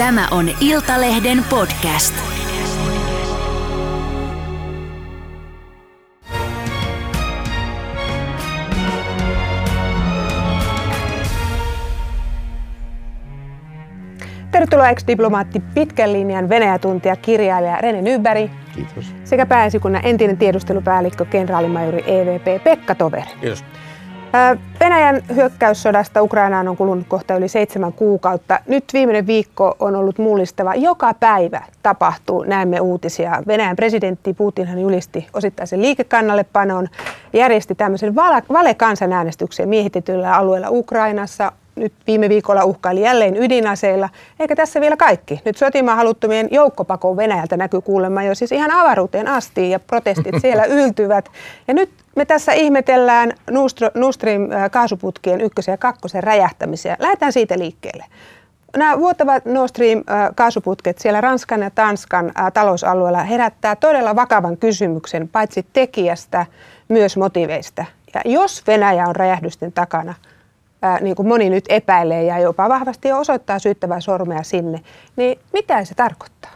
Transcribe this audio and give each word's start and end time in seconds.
Tämä 0.00 0.28
on 0.30 0.50
Iltalehden 0.60 1.44
podcast. 1.50 2.14
Tervetuloa 14.50 14.88
ex-diplomaatti 14.88 15.62
pitkän 15.74 16.12
linjan 16.12 16.48
Venäjä-tuntija 16.48 17.16
kirjailija 17.16 17.76
Rene 17.76 18.02
Nyberg 18.02 18.50
Kiitos. 18.74 19.14
sekä 19.24 19.46
pääesikunnan 19.46 20.02
entinen 20.04 20.36
tiedustelupäällikkö 20.36 21.24
kenraalimajori 21.24 22.04
EVP 22.06 22.64
Pekka 22.64 22.94
Toveri. 22.94 23.30
Kiitos. 23.40 23.64
Venäjän 24.80 25.22
hyökkäyssodasta 25.34 26.22
Ukrainaan 26.22 26.68
on 26.68 26.76
kulunut 26.76 27.06
kohta 27.08 27.34
yli 27.34 27.48
seitsemän 27.48 27.92
kuukautta. 27.92 28.58
Nyt 28.66 28.84
viimeinen 28.92 29.26
viikko 29.26 29.76
on 29.78 29.96
ollut 29.96 30.18
mullistava. 30.18 30.74
Joka 30.74 31.14
päivä 31.14 31.62
tapahtuu, 31.82 32.42
näemme 32.42 32.80
uutisia. 32.80 33.42
Venäjän 33.46 33.76
presidentti 33.76 34.34
Putinhan 34.34 34.78
julisti 34.78 35.26
osittaisen 35.32 35.82
liikekannallepanon, 35.82 36.88
järjesti 37.32 37.74
tämmöisen 37.74 38.14
valekansanäänestyksen 38.52 39.68
miehitetyllä 39.68 40.34
alueella 40.36 40.68
Ukrainassa. 40.70 41.52
Nyt 41.80 41.92
viime 42.06 42.28
viikolla 42.28 42.64
uhkaili 42.64 43.02
jälleen 43.02 43.36
ydinaseilla. 43.36 44.08
Eikä 44.40 44.56
tässä 44.56 44.80
vielä 44.80 44.96
kaikki. 44.96 45.40
Nyt 45.44 45.56
sotimaan 45.56 45.96
haluttomien 45.96 46.48
joukkopako 46.50 47.16
Venäjältä 47.16 47.56
näkyy 47.56 47.80
kuulemma 47.80 48.22
jo 48.22 48.34
siis 48.34 48.52
ihan 48.52 48.70
avaruuteen 48.70 49.28
asti 49.28 49.70
ja 49.70 49.80
protestit 49.80 50.34
siellä 50.42 50.64
yltyvät. 50.64 51.28
Ja 51.68 51.74
nyt 51.74 51.90
me 52.16 52.24
tässä 52.24 52.52
ihmetellään 52.52 53.32
Nord 53.94 54.12
Stream 54.12 54.52
äh, 54.52 54.70
kaasuputkien 54.70 55.40
ykkösen 55.40 55.72
ja 55.72 55.76
kakkosen 55.76 56.22
räjähtämisiä. 56.22 56.96
Lähdetään 56.98 57.32
siitä 57.32 57.58
liikkeelle. 57.58 58.04
Nämä 58.76 58.98
vuotavat 58.98 59.44
Nord 59.44 59.68
Stream 59.68 59.98
äh, 59.98 60.30
kaasuputket 60.34 60.98
siellä 60.98 61.20
Ranskan 61.20 61.60
ja 61.60 61.70
Tanskan 61.70 62.32
äh, 62.38 62.52
talousalueella 62.52 63.22
herättää 63.22 63.76
todella 63.76 64.16
vakavan 64.16 64.56
kysymyksen 64.56 65.28
paitsi 65.28 65.66
tekijästä, 65.72 66.46
myös 66.88 67.16
motiveista. 67.16 67.84
Ja 68.14 68.20
jos 68.24 68.66
Venäjä 68.66 69.06
on 69.06 69.16
räjähdysten 69.16 69.72
takana, 69.72 70.14
ää, 70.82 71.00
niin 71.00 71.16
kuin 71.16 71.28
moni 71.28 71.50
nyt 71.50 71.64
epäilee 71.68 72.24
ja 72.24 72.38
jopa 72.38 72.68
vahvasti 72.68 73.08
jo 73.08 73.18
osoittaa 73.18 73.58
syyttävää 73.58 74.00
sormea 74.00 74.42
sinne, 74.42 74.80
niin 75.16 75.38
mitä 75.52 75.84
se 75.84 75.94
tarkoittaa? 75.94 76.50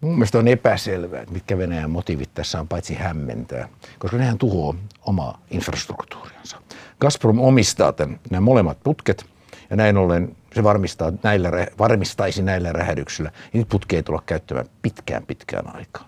Mun 0.00 0.14
mielestä 0.14 0.38
on 0.38 0.48
epäselvää, 0.48 1.20
että 1.20 1.34
mitkä 1.34 1.58
Venäjän 1.58 1.90
motiivit 1.90 2.30
tässä 2.34 2.60
on 2.60 2.68
paitsi 2.68 2.94
hämmentää, 2.94 3.68
koska 3.98 4.16
nehän 4.16 4.38
tuhoaa 4.38 4.74
omaa 5.06 5.40
infrastruktuuriansa. 5.50 6.58
Gazprom 7.00 7.40
omistaa 7.40 7.92
tämän, 7.92 8.20
nämä 8.30 8.40
molemmat 8.40 8.78
putket 8.84 9.26
ja 9.70 9.76
näin 9.76 9.96
ollen 9.96 10.36
se 10.54 10.62
varmistaa 10.62 11.12
näillä, 11.22 11.50
varmistaisi 11.78 12.42
näillä 12.42 12.72
räjähdyksillä, 12.72 13.30
niin 13.52 13.58
nyt 13.58 13.68
putkeja 13.68 13.98
ei 13.98 14.02
tulla 14.02 14.22
käyttämään 14.26 14.66
pitkään 14.82 15.26
pitkään 15.26 15.76
aikaan. 15.76 16.06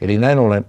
Eli 0.00 0.18
näin 0.18 0.38
ollen 0.38 0.66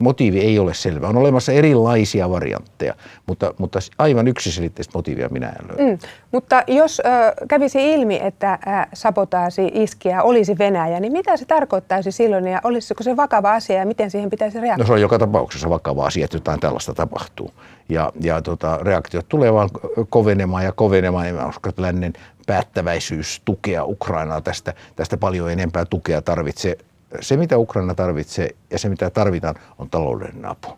motiivi 0.00 0.40
ei 0.40 0.58
ole 0.58 0.74
selvä. 0.74 1.08
On 1.08 1.16
olemassa 1.16 1.52
erilaisia 1.52 2.30
variantteja, 2.30 2.94
mutta, 3.26 3.54
mutta 3.58 3.78
aivan 3.98 4.28
yksiselitteistä 4.28 4.98
motiivia 4.98 5.28
minä 5.28 5.48
en 5.48 5.68
löydä. 5.68 5.90
Mm, 5.90 5.98
mutta 6.32 6.62
jos 6.66 7.00
ö, 7.00 7.46
kävisi 7.48 7.92
ilmi, 7.94 8.20
että 8.22 8.52
ö, 8.52 8.88
sabotaasi 8.92 9.70
iskiä 9.74 10.22
olisi 10.22 10.58
Venäjä, 10.58 11.00
niin 11.00 11.12
mitä 11.12 11.36
se 11.36 11.44
tarkoittaisi 11.44 12.12
silloin 12.12 12.46
ja 12.46 12.60
olisiko 12.64 13.02
se 13.02 13.16
vakava 13.16 13.54
asia 13.54 13.78
ja 13.78 13.86
miten 13.86 14.10
siihen 14.10 14.30
pitäisi 14.30 14.60
reagoida? 14.60 14.82
No 14.82 14.86
se 14.86 14.92
on 14.92 15.00
joka 15.00 15.18
tapauksessa 15.18 15.70
vakava 15.70 16.06
asia, 16.06 16.24
että 16.24 16.36
jotain 16.36 16.60
tällaista 16.60 16.94
tapahtuu. 16.94 17.50
Ja, 17.88 18.12
ja 18.20 18.42
tota, 18.42 18.78
reaktiot 18.82 19.28
tulee 19.28 19.52
vaan 19.52 19.68
kovenemaan 20.08 20.64
ja 20.64 20.72
kovenemaan. 20.72 21.28
Ja 21.28 21.46
uskon, 21.46 21.70
että 21.70 21.82
lännen 21.82 22.12
päättäväisyys 22.46 23.42
tukea 23.44 23.84
Ukrainaa 23.84 24.40
tästä, 24.40 24.74
tästä 24.96 25.16
paljon 25.16 25.52
enempää 25.52 25.84
tukea 25.84 26.22
tarvitsee 26.22 26.76
se, 27.20 27.36
mitä 27.36 27.58
Ukraina 27.58 27.94
tarvitsee 27.94 28.50
ja 28.70 28.78
se, 28.78 28.88
mitä 28.88 29.10
tarvitaan, 29.10 29.54
on 29.78 29.90
taloudellinen 29.90 30.46
apu. 30.46 30.68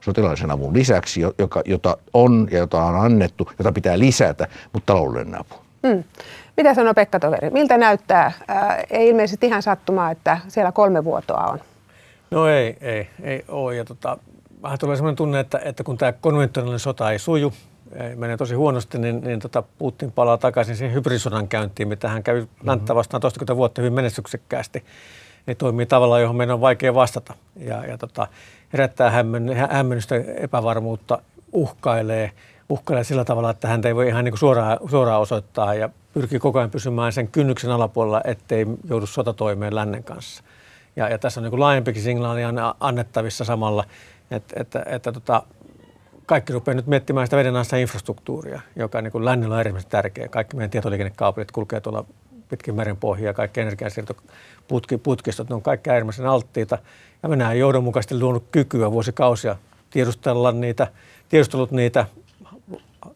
Sotilaallisen 0.00 0.50
avun 0.50 0.74
lisäksi, 0.74 1.20
joka, 1.38 1.62
jota 1.64 1.96
on 2.14 2.48
ja 2.50 2.58
jota 2.58 2.84
on 2.84 2.96
annettu, 2.96 3.50
jota 3.58 3.72
pitää 3.72 3.98
lisätä, 3.98 4.48
mutta 4.72 4.92
taloudellinen 4.92 5.40
apu. 5.40 5.54
Hmm. 5.86 6.04
Mitä 6.56 6.74
sanoo 6.74 6.94
Pekka 6.94 7.20
Toveri? 7.20 7.50
Miltä 7.50 7.78
näyttää? 7.78 8.32
Ää, 8.48 8.82
ei 8.90 9.08
ilmeisesti 9.08 9.46
ihan 9.46 9.62
sattumaa, 9.62 10.10
että 10.10 10.38
siellä 10.48 10.72
kolme 10.72 11.04
vuotoa 11.04 11.44
on. 11.44 11.58
No 12.30 12.46
ei, 12.46 12.76
ei, 12.80 13.08
ei 13.22 13.44
ole. 13.48 13.76
Ja 13.76 13.84
tota, 13.84 14.18
vähän 14.62 14.78
tulee 14.78 14.96
sellainen 14.96 15.16
tunne, 15.16 15.40
että, 15.40 15.60
että 15.64 15.84
kun 15.84 15.98
tämä 15.98 16.12
konventionaalinen 16.12 16.78
sota 16.78 17.10
ei 17.10 17.18
suju, 17.18 17.52
ei 17.92 18.16
menee 18.16 18.36
tosi 18.36 18.54
huonosti, 18.54 18.98
niin, 18.98 19.20
niin 19.20 19.40
tota 19.40 19.62
Putin 19.78 20.12
palaa 20.12 20.38
takaisin 20.38 20.76
siihen 20.76 20.94
hybridisodan 20.94 21.48
käyntiin, 21.48 21.88
mitä 21.88 22.08
hän 22.08 22.22
kävi 22.22 22.40
mm-hmm. 22.40 22.68
länttä 22.68 22.94
vastaan 22.94 23.20
toistakymmentä 23.20 23.56
vuotta 23.56 23.82
hyvin 23.82 23.92
menestyksekkäästi 23.92 24.84
ne 25.46 25.54
toimii 25.54 25.86
tavalla, 25.86 26.20
johon 26.20 26.36
meidän 26.36 26.54
on 26.54 26.60
vaikea 26.60 26.94
vastata. 26.94 27.34
Ja, 27.56 27.86
ja 27.86 27.98
tota, 27.98 28.26
herättää 28.72 29.10
hämmen, 29.10 29.56
hämmennystä, 29.70 30.14
epävarmuutta, 30.36 31.18
uhkailee, 31.52 32.30
uhkailee 32.68 33.04
sillä 33.04 33.24
tavalla, 33.24 33.50
että 33.50 33.68
häntä 33.68 33.88
ei 33.88 33.94
voi 33.94 34.08
ihan 34.08 34.24
niin 34.24 34.38
suoraan, 34.38 34.78
suoraan 34.90 35.20
osoittaa 35.20 35.74
ja 35.74 35.88
pyrkii 36.14 36.38
koko 36.38 36.58
ajan 36.58 36.70
pysymään 36.70 37.12
sen 37.12 37.28
kynnyksen 37.28 37.70
alapuolella, 37.70 38.20
ettei 38.24 38.66
joudu 38.88 39.06
sotatoimeen 39.06 39.74
lännen 39.74 40.04
kanssa. 40.04 40.44
Ja, 40.96 41.08
ja 41.08 41.18
tässä 41.18 41.40
on 41.40 41.50
niin 41.50 41.60
laajempikin 41.60 42.02
signaali 42.02 42.40
annettavissa 42.80 43.44
samalla, 43.44 43.84
että, 44.30 44.60
että, 44.60 44.82
että 44.86 45.12
tota, 45.12 45.42
kaikki 46.26 46.52
rupeaa 46.52 46.74
nyt 46.74 46.86
miettimään 46.86 47.26
sitä 47.26 47.36
vedenalaista 47.36 47.76
infrastruktuuria, 47.76 48.60
joka 48.76 49.02
niin 49.02 49.12
kuin 49.12 49.24
lännellä 49.24 49.54
on 49.54 49.60
erityisen 49.60 49.90
tärkeä. 49.90 50.28
Kaikki 50.28 50.56
meidän 50.56 50.70
tietoliikennekaapelit 50.70 51.50
kulkee 51.52 51.80
tuolla 51.80 52.04
pitkin 52.48 52.74
merenpohjia, 52.74 53.34
kaikki 53.34 53.60
energiansiirtoputkistot, 54.70 55.48
ne 55.48 55.54
on 55.54 55.62
kaikki 55.62 55.90
äärimmäisen 55.90 56.26
alttiita. 56.26 56.78
Ja 57.22 57.30
Venäjä 57.30 57.48
on 57.48 57.58
johdonmukaisesti 57.58 58.18
luonut 58.20 58.44
kykyä 58.50 58.92
vuosikausia 58.92 59.56
tiedustella 59.90 60.52
niitä, 60.52 60.86
tiedustellut 61.28 61.70
niitä, 61.70 62.06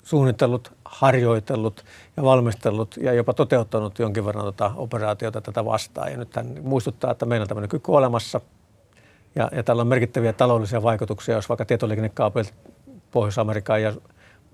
suunnitellut, 0.03 0.73
harjoitellut 0.85 1.85
ja 2.17 2.23
valmistellut 2.23 2.97
ja 2.97 3.13
jopa 3.13 3.35
toteuttanut 3.35 3.99
jonkin 3.99 4.25
verran 4.25 4.45
tuota 4.45 4.73
operaatiota 4.77 5.41
tätä 5.41 5.65
vastaan. 5.65 6.11
Ja 6.11 6.17
nyt 6.17 6.37
hän 6.37 6.55
muistuttaa, 6.63 7.11
että 7.11 7.27
meillä 7.27 7.45
on 7.45 7.49
tämmöinen 7.49 7.69
kyky 7.69 7.93
olemassa 7.93 8.41
ja, 9.35 9.49
ja 9.53 9.63
tällä 9.63 9.81
on 9.81 9.89
merkittäviä 9.89 10.33
taloudellisia 10.33 10.83
vaikutuksia, 10.83 11.35
jos 11.35 11.49
vaikka 11.49 11.65
tietoliikennekaapelit 11.65 12.55
Pohjois-Amerikan 13.11 13.83
ja 13.83 13.93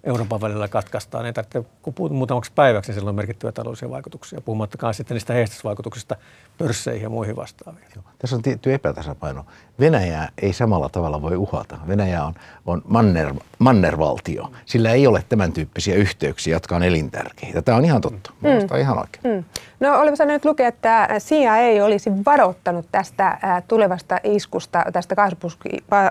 Euroopan 0.04 0.40
välillä 0.40 0.68
katkaistaan. 0.68 1.26
Ei 1.26 1.32
tarvitse 1.32 1.64
muutamaksi 2.10 2.52
päiväksi, 2.54 2.90
niin 2.90 2.98
sillä 2.98 3.08
on 3.08 3.14
merkittäviä 3.14 3.52
taloudellisia 3.52 3.90
vaikutuksia, 3.90 4.40
puhumattakaan 4.40 4.94
sitten 4.94 5.14
niistä 5.14 5.32
heijastusvaikutuksista 5.32 6.16
pörsseihin 6.58 7.02
ja 7.02 7.08
muihin 7.08 7.36
vastaaviin. 7.36 7.86
Joo. 7.96 8.04
Tässä 8.18 8.36
on 8.36 8.42
tietty 8.42 8.74
epätasapaino. 8.74 9.46
Venäjää 9.80 10.28
ei 10.42 10.52
samalla 10.52 10.88
tavalla 10.88 11.22
voi 11.22 11.36
uhata. 11.36 11.78
Venäjä 11.88 12.24
on, 12.24 12.34
on 12.66 12.82
manner, 12.88 13.34
mannervaltio. 13.58 14.52
Sillä 14.66 14.90
ei 14.90 15.06
ole 15.06 15.24
tämän 15.28 15.52
tyyppisiä 15.52 15.94
yhteyksiä, 15.94 16.56
jotka 16.56 16.76
on 16.76 16.82
elintärkeitä. 16.82 17.62
Tämä 17.62 17.78
on 17.78 17.84
ihan 17.84 18.00
totta. 18.00 18.32
Mm. 18.40 18.48
on 18.70 18.80
ihan 18.80 18.98
oikein. 18.98 19.34
Mm. 19.34 19.44
No 19.80 20.00
olemme 20.00 20.24
nyt 20.26 20.44
lukea, 20.44 20.68
että 20.68 21.08
CIA 21.18 21.56
ei 21.56 21.80
olisi 21.80 22.10
varoittanut 22.26 22.86
tästä 22.92 23.38
tulevasta 23.68 24.20
iskusta, 24.24 24.84
tästä 24.92 25.16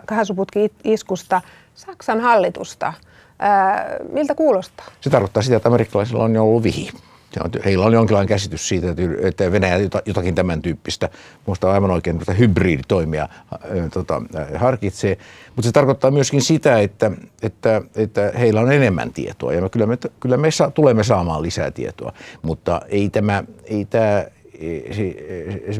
kaasuputki-iskusta 0.06 1.42
Saksan 1.76 2.22
hallitusta– 2.22 2.94
Ää, 3.44 3.96
miltä 4.10 4.36
kuulostaa? 4.36 4.86
Se 5.02 5.10
tarkoittaa 5.10 5.44
sitä, 5.44 5.56
että 5.56 5.70
amerikkalaisilla 5.70 6.24
on 6.24 6.36
jo 6.36 6.44
ollut 6.44 6.64
vihi. 6.64 6.90
Heillä 7.66 7.86
on 7.86 7.94
jonkinlainen 7.94 8.28
käsitys 8.28 8.68
siitä, 8.68 8.88
että 9.22 9.52
Venäjä 9.52 9.78
jotakin 10.06 10.36
tämän 10.36 10.62
tyyppistä, 10.62 11.10
minusta 11.48 11.72
aivan 11.72 11.92
oikein 11.92 12.20
tätä 12.20 12.34
hybriditoimia 12.34 13.30
tota, 13.94 14.22
harkitsee. 14.56 15.18
Mutta 15.56 15.62
se 15.62 15.72
tarkoittaa 15.72 16.12
myöskin 16.12 16.42
sitä, 16.42 16.80
että, 16.80 17.12
että, 17.42 17.82
että 17.96 18.32
heillä 18.40 18.62
on 18.62 18.72
enemmän 18.72 19.14
tietoa 19.14 19.54
ja 19.54 19.70
kyllä 19.70 19.86
me, 19.86 19.98
kyllä 20.20 20.38
me 20.38 20.52
sa, 20.52 20.72
tulemme 20.72 21.04
saamaan 21.04 21.42
lisää 21.42 21.72
tietoa. 21.72 22.14
Mutta 22.42 22.82
ei 22.88 23.10
tämä, 23.10 23.44
ei 23.64 23.86
tämä 23.86 24.26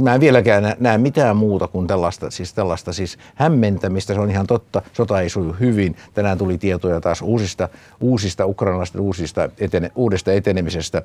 mä 0.02 0.14
en 0.14 0.20
vieläkään 0.20 0.76
näe 0.80 0.98
mitään 0.98 1.38
muuta 1.38 1.68
kuin 1.68 1.88
tällaista, 1.88 2.32
siis 2.32 2.54
tällaista 2.54 2.94
siis 2.94 3.18
hämmentämistä. 3.36 4.14
Se 4.14 4.20
on 4.20 4.32
ihan 4.32 4.48
totta. 4.48 4.82
Sota 4.94 5.22
ei 5.22 5.30
suju 5.30 5.56
hyvin. 5.60 5.96
Tänään 6.14 6.38
tuli 6.38 6.58
tietoja 6.58 7.02
taas 7.02 7.22
uusista, 7.22 7.70
uusista 8.02 8.46
ukrainalaisten 8.46 9.02
uusista 9.02 9.50
etene, 9.60 9.92
uudesta 9.96 10.34
etenemisestä 10.34 11.02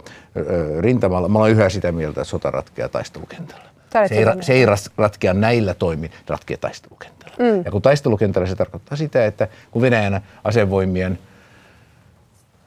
rintamalla. 0.80 1.28
Mä 1.28 1.38
olen 1.38 1.52
yhä 1.52 1.68
sitä 1.68 1.92
mieltä, 1.92 2.20
että 2.20 2.30
sota 2.30 2.50
ratkeaa 2.50 2.88
taistelukentällä. 2.88 3.68
Se 4.08 4.14
ei, 4.14 4.24
se 4.40 4.52
ei 4.52 4.66
ratkea 4.96 5.34
näillä 5.34 5.74
toimin, 5.74 6.10
ratkeaa 6.28 6.58
taistelukentällä. 6.60 7.36
Mm. 7.38 7.62
Ja 7.64 7.70
kun 7.70 7.82
taistelukentällä 7.82 8.48
se 8.48 8.56
tarkoittaa 8.56 8.96
sitä, 8.96 9.26
että 9.26 9.48
kun 9.70 9.82
Venäjän 9.82 10.20
asevoimien 10.44 11.18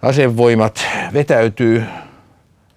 asevoimat 0.01 0.85
vetäytyy 1.13 1.83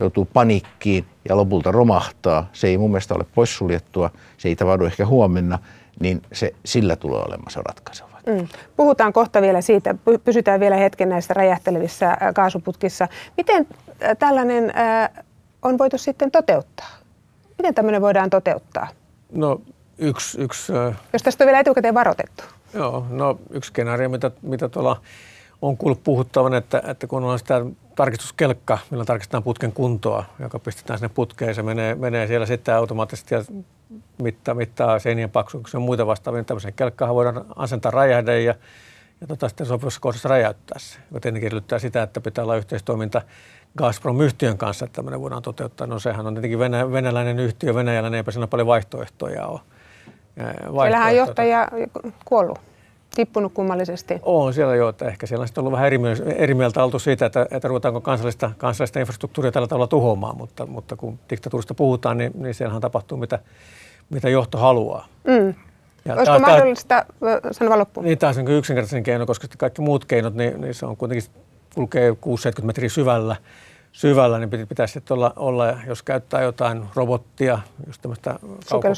joutuu 0.01 0.25
panikkiin 0.25 1.05
ja 1.29 1.37
lopulta 1.37 1.73
romahtaa, 1.73 2.47
se 2.53 2.67
ei 2.67 2.79
mun 2.79 2.91
mielestä 2.91 3.15
ole 3.15 3.27
poissuljettua, 3.35 4.11
se 4.39 4.49
ei 4.49 4.57
tapahdu 4.57 4.85
ehkä 4.85 5.07
huomenna, 5.07 5.59
niin 6.01 6.23
se, 6.33 6.55
sillä 6.65 6.97
tulee 6.97 7.23
olemaan 7.23 7.51
se 7.51 7.61
ratkaiseva. 7.65 8.09
Mm. 8.27 8.49
Puhutaan 8.77 9.13
kohta 9.13 9.43
vielä 9.43 9.61
siitä, 9.61 9.95
pysytään 10.25 10.61
vielä 10.61 10.77
hetken 10.77 11.09
näissä 11.09 11.35
räjähtelevissä 11.35 12.11
äh, 12.11 12.19
kaasuputkissa. 12.35 13.09
Miten 13.37 13.67
äh, 14.03 14.17
tällainen 14.19 14.73
äh, 14.77 15.11
on 15.63 15.79
voitu 15.79 15.99
sitten 15.99 16.31
toteuttaa? 16.31 16.91
Miten 17.59 17.75
tämmöinen 17.75 18.03
voidaan 18.03 18.31
toteuttaa? 18.31 18.89
No 19.33 19.61
yksi, 19.99 20.41
yksi, 20.41 20.73
Jos 21.13 21.23
tästä 21.23 21.45
on 21.45 21.47
vielä 21.47 21.61
etukäteen 21.61 21.95
varoitettu. 21.95 22.45
joo, 22.75 23.07
no, 23.11 23.39
yksi 23.51 23.69
skenaario, 23.69 24.09
mitä, 24.09 24.31
mitä 24.43 24.69
tuolla 24.69 25.01
on 25.63 25.77
kuullut 25.77 26.05
puhuttavan, 26.05 26.55
että, 26.55 26.83
että 26.87 27.07
kun 27.07 27.25
on 27.25 27.39
sitä 27.39 27.67
tarkistuskelkka, 27.97 28.79
millä 28.91 29.05
tarkistetaan 29.05 29.43
putken 29.43 29.73
kuntoa, 29.73 30.25
joka 30.39 30.59
pistetään 30.59 30.99
sinne 30.99 31.15
putkeen, 31.15 31.55
se 31.55 31.63
menee, 31.63 31.95
menee 31.95 32.27
siellä 32.27 32.47
sitten 32.47 32.75
automaattisesti 32.75 33.35
ja 33.35 33.45
mittaa, 34.23 34.55
mittaa 34.55 34.99
seinien 34.99 35.31
paksuuksia 35.31 35.79
ja 35.79 35.85
muita 35.85 36.07
vastaavia. 36.07 36.39
Niin 36.39 36.47
tämmöisen 36.47 36.73
kelkkaan 36.73 37.15
voidaan 37.15 37.45
asentaa 37.57 37.91
räjähde 37.91 38.41
ja, 38.41 38.55
ja 39.21 39.27
tota, 39.27 39.49
sitten 39.49 39.67
sopivassa 39.67 40.01
kohdassa 40.01 40.29
räjäyttää 40.29 40.79
se. 40.79 40.99
Joka 41.11 41.21
tietenkin 41.21 41.47
edellyttää 41.47 41.79
sitä, 41.79 42.03
että 42.03 42.21
pitää 42.21 42.45
olla 42.45 42.57
yhteistoiminta 42.57 43.23
Gazprom-yhtiön 43.79 44.59
kanssa, 44.59 44.85
että 44.85 44.97
tämmöinen 44.97 45.21
voidaan 45.21 45.43
toteuttaa. 45.43 45.87
No 45.87 45.99
sehän 45.99 46.27
on 46.27 46.35
tietenkin 46.35 46.59
venä, 46.59 46.93
venäläinen 46.93 47.39
yhtiö, 47.39 47.75
venäläinen, 47.75 48.15
eipä 48.15 48.31
siinä 48.31 48.47
paljon 48.47 48.67
vaihtoehtoja 48.67 49.47
ole. 49.47 49.61
Siellähän 50.37 51.09
on 51.09 51.17
johtaja 51.17 51.69
kuollut 52.25 52.74
tippunut 53.15 53.53
kummallisesti. 53.53 54.21
On 54.23 54.55
siellä 54.55 54.77
jo, 54.77 54.89
että 54.89 55.05
ehkä 55.09 55.27
siellä 55.27 55.43
on 55.43 55.49
sitten 55.49 55.63
ollut 55.63 55.73
vähän 55.73 55.87
eri, 55.87 55.99
eri 56.37 56.55
mieltä 56.55 56.85
oltu 56.85 56.99
siitä, 56.99 57.27
että, 57.27 57.47
että 57.51 57.69
ruvetaanko 57.69 58.01
kansallista, 58.01 58.51
kansallista 58.59 59.01
infrastruktuuria 59.01 59.53
tällä 59.53 59.69
tavalla 59.69 59.87
tuhoamaan, 59.87 60.37
mutta, 60.37 60.67
mutta 60.67 60.97
kun 60.97 61.19
diktatuurista 61.31 61.75
puhutaan, 61.75 62.19
niin, 62.19 62.33
niin 62.35 62.55
siellähän 62.55 62.83
tapahtuu 62.83 63.19
mitä, 63.19 63.39
mitä 64.11 64.29
johto 64.29 64.59
haluaa. 64.59 65.07
Mm. 65.25 65.55
Ja 66.05 66.15
Olisiko 66.15 66.39
tämä, 66.39 66.47
mahdollista 66.47 67.05
sanoa 67.53 67.79
loppuun? 67.79 68.07
Niin, 68.07 68.19
tämä 68.19 68.33
on 68.39 68.49
yksinkertaisen 68.49 69.03
keino, 69.03 69.27
koska 69.27 69.49
kaikki 69.59 69.83
muut 69.83 70.05
keinot, 70.05 70.35
niin, 70.35 70.61
niin 70.61 70.75
se 70.75 70.87
on 70.87 70.97
kuitenkin 70.97 71.31
kulkee 71.75 72.11
6-70 72.11 72.15
metriä 72.65 72.89
syvällä, 72.89 73.37
syvällä, 73.93 74.39
niin 74.39 74.69
pitäisi 74.69 74.93
sitten 74.93 75.15
olla, 75.15 75.33
olla, 75.37 75.75
jos 75.87 76.03
käyttää 76.03 76.43
jotain 76.43 76.85
robottia, 76.95 77.59
just 77.87 78.03
tämmöistä 78.03 78.39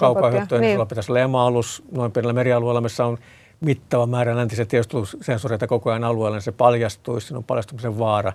kaukohyötyä, 0.01 0.59
niin, 0.59 0.61
niin 0.61 0.75
sulla 0.75 0.87
pitäisi 0.87 1.13
olla 1.13 1.21
ema-alus 1.21 1.83
noin 1.93 2.13
pienellä 2.13 2.33
merialueella, 2.33 2.81
missä 2.81 3.05
on 3.05 3.19
mittava 3.61 4.07
määrä 4.07 4.37
läntisiä 4.37 4.65
tiedustelusensoreita 4.65 5.67
koko 5.67 5.91
ajan 5.91 6.05
alueella, 6.05 6.37
niin 6.37 6.43
se 6.43 6.53
paljastuisi, 6.53 7.27
siinä 7.27 7.39
on 7.39 7.45
paljastumisen 7.45 7.99
vaara, 7.99 8.33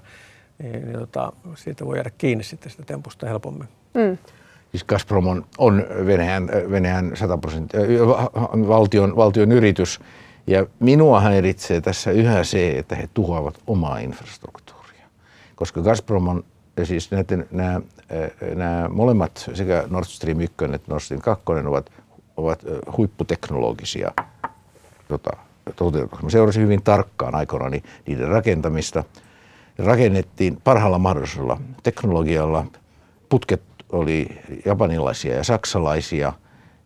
niin, 0.64 0.86
niin 0.86 1.00
tota, 1.00 1.34
siitä 1.56 1.86
voi 1.86 1.98
jäädä 1.98 2.12
kiinni 2.18 2.44
sitten 2.44 2.72
sitä 2.72 2.84
tempusta 2.84 3.28
helpommin. 3.28 3.68
Mm. 3.94 4.18
Siis 4.72 4.84
Gazprom 4.84 5.28
on, 5.28 5.46
on 5.58 5.86
Venäjän, 6.06 6.50
Venäjän 6.72 7.12
100 7.14 7.38
prosenttia, 7.38 7.80
valtion, 8.68 9.16
valtion 9.16 9.52
yritys, 9.52 10.00
ja 10.48 10.66
minua 10.80 11.20
häiritsee 11.20 11.82
tässä 11.82 12.12
yhä 12.12 12.44
se, 12.44 12.78
että 12.78 12.96
he 12.96 13.10
tuhoavat 13.14 13.60
omaa 13.68 14.00
infrastruktuuria. 14.00 15.08
Koska 15.56 15.82
Gazprom 15.82 16.28
on, 16.28 16.44
siis 16.84 17.12
näiden, 17.12 17.48
nämä, 17.52 17.82
nämä 18.56 18.90
molemmat, 18.90 19.50
sekä 19.54 19.84
Nord 19.90 20.06
Stream 20.06 20.40
1 20.40 20.56
että 20.74 20.92
Nord 20.92 21.02
Stream 21.02 21.22
2 21.22 21.44
ovat, 21.68 21.92
ovat 22.38 22.60
huipputeknologisia 22.98 24.12
tota, 25.12 25.38
toteutuksia. 25.76 26.24
Mä 26.24 26.30
seurasin 26.30 26.64
hyvin 26.64 26.84
tarkkaan 26.84 27.36
aikoinaan 27.36 27.72
niiden 28.08 28.28
rakentamista. 28.28 29.04
Rakennettiin 29.78 30.58
parhaalla 30.64 31.00
mahdollisella 31.00 31.62
teknologialla. 31.84 32.66
Putket 33.30 33.62
oli 33.90 34.28
japanilaisia 34.66 35.36
ja 35.36 35.44
saksalaisia 35.44 36.34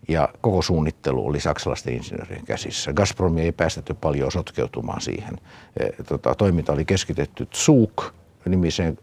ja 0.08 0.30
koko 0.42 0.62
suunnittelu 0.62 1.28
oli 1.28 1.40
saksalaisten 1.40 1.94
insinöörien 1.94 2.46
käsissä. 2.46 2.94
Gazpromia 2.94 3.44
ei 3.44 3.52
päästetty 3.52 3.94
paljon 3.94 4.32
sotkeutumaan 4.32 5.02
siihen. 5.02 5.38
E, 5.80 6.04
tota, 6.04 6.36
toiminta 6.36 6.74
oli 6.74 6.86
keskitetty 6.86 7.48
Zug 7.54 8.02
nimiseen 8.46 8.98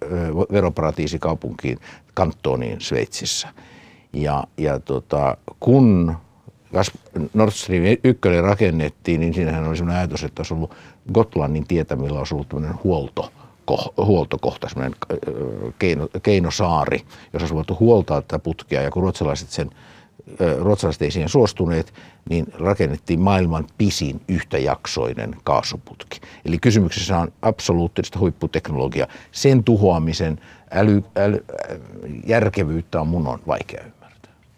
veroparatiisikaupunkiin 0.52 1.78
kantoniin 2.14 2.80
Sveitsissä. 2.80 3.48
Ja, 4.12 4.44
ja 4.56 4.80
tota, 4.80 5.36
kun 5.60 6.16
Nord 7.34 7.50
Stream 7.50 7.82
1 8.04 8.20
rakennettiin, 8.42 9.20
niin 9.20 9.34
siinähän 9.34 9.68
oli 9.68 9.76
sellainen 9.76 10.00
ajatus, 10.00 10.24
että 10.24 10.40
olisi 10.40 10.54
ollut 10.54 10.74
Gotlannin 11.14 11.66
tietämillä 11.66 12.18
olisi 12.18 12.34
ollut 12.34 12.52
huolto, 12.84 13.32
huoltokohta, 13.96 14.68
semmoinen 14.68 14.98
keino, 15.78 16.08
keinosaari, 16.22 16.98
jossa 17.32 17.44
olisi 17.44 17.54
voitu 17.54 17.76
huoltaa 17.80 18.22
tätä 18.22 18.38
putkea. 18.38 18.82
Ja 18.82 18.90
kun 18.90 19.02
ruotsalaiset, 19.02 19.50
sen, 19.50 19.70
ruotsalaiset 20.58 21.02
ei 21.02 21.10
siihen 21.10 21.28
suostuneet, 21.28 21.94
niin 22.30 22.46
rakennettiin 22.58 23.20
maailman 23.20 23.66
pisin 23.78 24.20
yhtäjaksoinen 24.28 25.36
kaasuputki. 25.44 26.20
Eli 26.44 26.58
kysymyksessä 26.58 27.18
on 27.18 27.32
absoluuttista 27.42 28.18
huipputeknologia. 28.18 29.06
Sen 29.32 29.64
tuhoamisen 29.64 30.40
äly, 30.70 31.02
äly, 31.16 31.44
järkevyyttä 32.26 33.00
on 33.00 33.08
mun 33.08 33.26
on 33.26 33.38
vaikea 33.46 33.84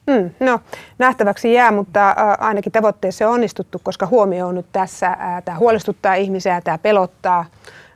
Mm, 0.06 0.30
no, 0.40 0.60
nähtäväksi 0.98 1.52
jää, 1.52 1.70
mutta 1.72 2.08
äh, 2.08 2.16
ainakin 2.38 2.72
tavoitteessa 2.72 3.28
on 3.28 3.34
onnistuttu, 3.34 3.80
koska 3.82 4.06
huomio 4.06 4.46
on 4.46 4.54
nyt 4.54 4.66
tässä, 4.72 5.06
äh, 5.06 5.42
tämä 5.44 5.58
huolestuttaa 5.58 6.14
ihmisiä, 6.14 6.60
tämä 6.60 6.78
pelottaa, 6.78 7.44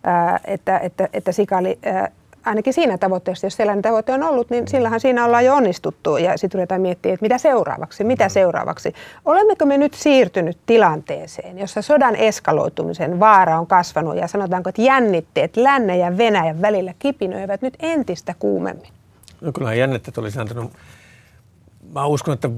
äh, 0.09 0.41
että, 0.45 0.79
että, 0.79 1.09
että 1.13 1.33
sikäli 1.33 1.79
äh, 1.87 2.09
ainakin 2.45 2.73
siinä 2.73 2.99
tavoitteessa, 2.99 3.47
jos 3.47 3.57
sellainen 3.57 3.83
tavoite 3.83 4.13
on 4.13 4.23
ollut, 4.23 4.51
niin 4.51 4.69
sillähän 4.69 5.01
siinä 5.01 5.25
ollaan 5.25 5.45
jo 5.45 5.55
onnistuttu 5.55 6.17
ja 6.17 6.37
sitten 6.37 6.59
ruvetaan 6.59 6.81
miettimään, 6.81 7.15
että 7.15 7.25
mitä 7.25 7.39
seuraavaksi, 7.39 8.05
mitä 8.05 8.25
mm. 8.25 8.31
seuraavaksi. 8.31 8.95
Olemmeko 9.25 9.67
me 9.67 9.79
nyt 9.79 9.95
siirtynyt 9.95 10.59
tilanteeseen, 10.67 11.59
jossa 11.59 11.83
sodan 11.83 12.17
eskaloitumisen 12.17 13.21
vaara 13.21 13.59
on 13.59 13.67
kasvanut 13.67 14.17
ja 14.17 14.29
sanotaanko, 14.29 14.69
että 14.69 14.83
jännitteet 14.83 15.57
lännen 15.57 15.99
ja 15.99 16.19
Venäjän 16.19 16.63
välillä 16.63 16.95
kipinöivät 16.99 17.63
nyt 17.63 17.75
entistä 17.81 18.35
kuumemmin? 18.39 18.89
No 19.41 19.53
kyllä 19.53 19.75
jännitteet 19.75 20.19
oli 20.19 20.31
sääntynyt 20.31 20.71
mä 21.99 22.07
uskon, 22.07 22.35
että 22.35 22.51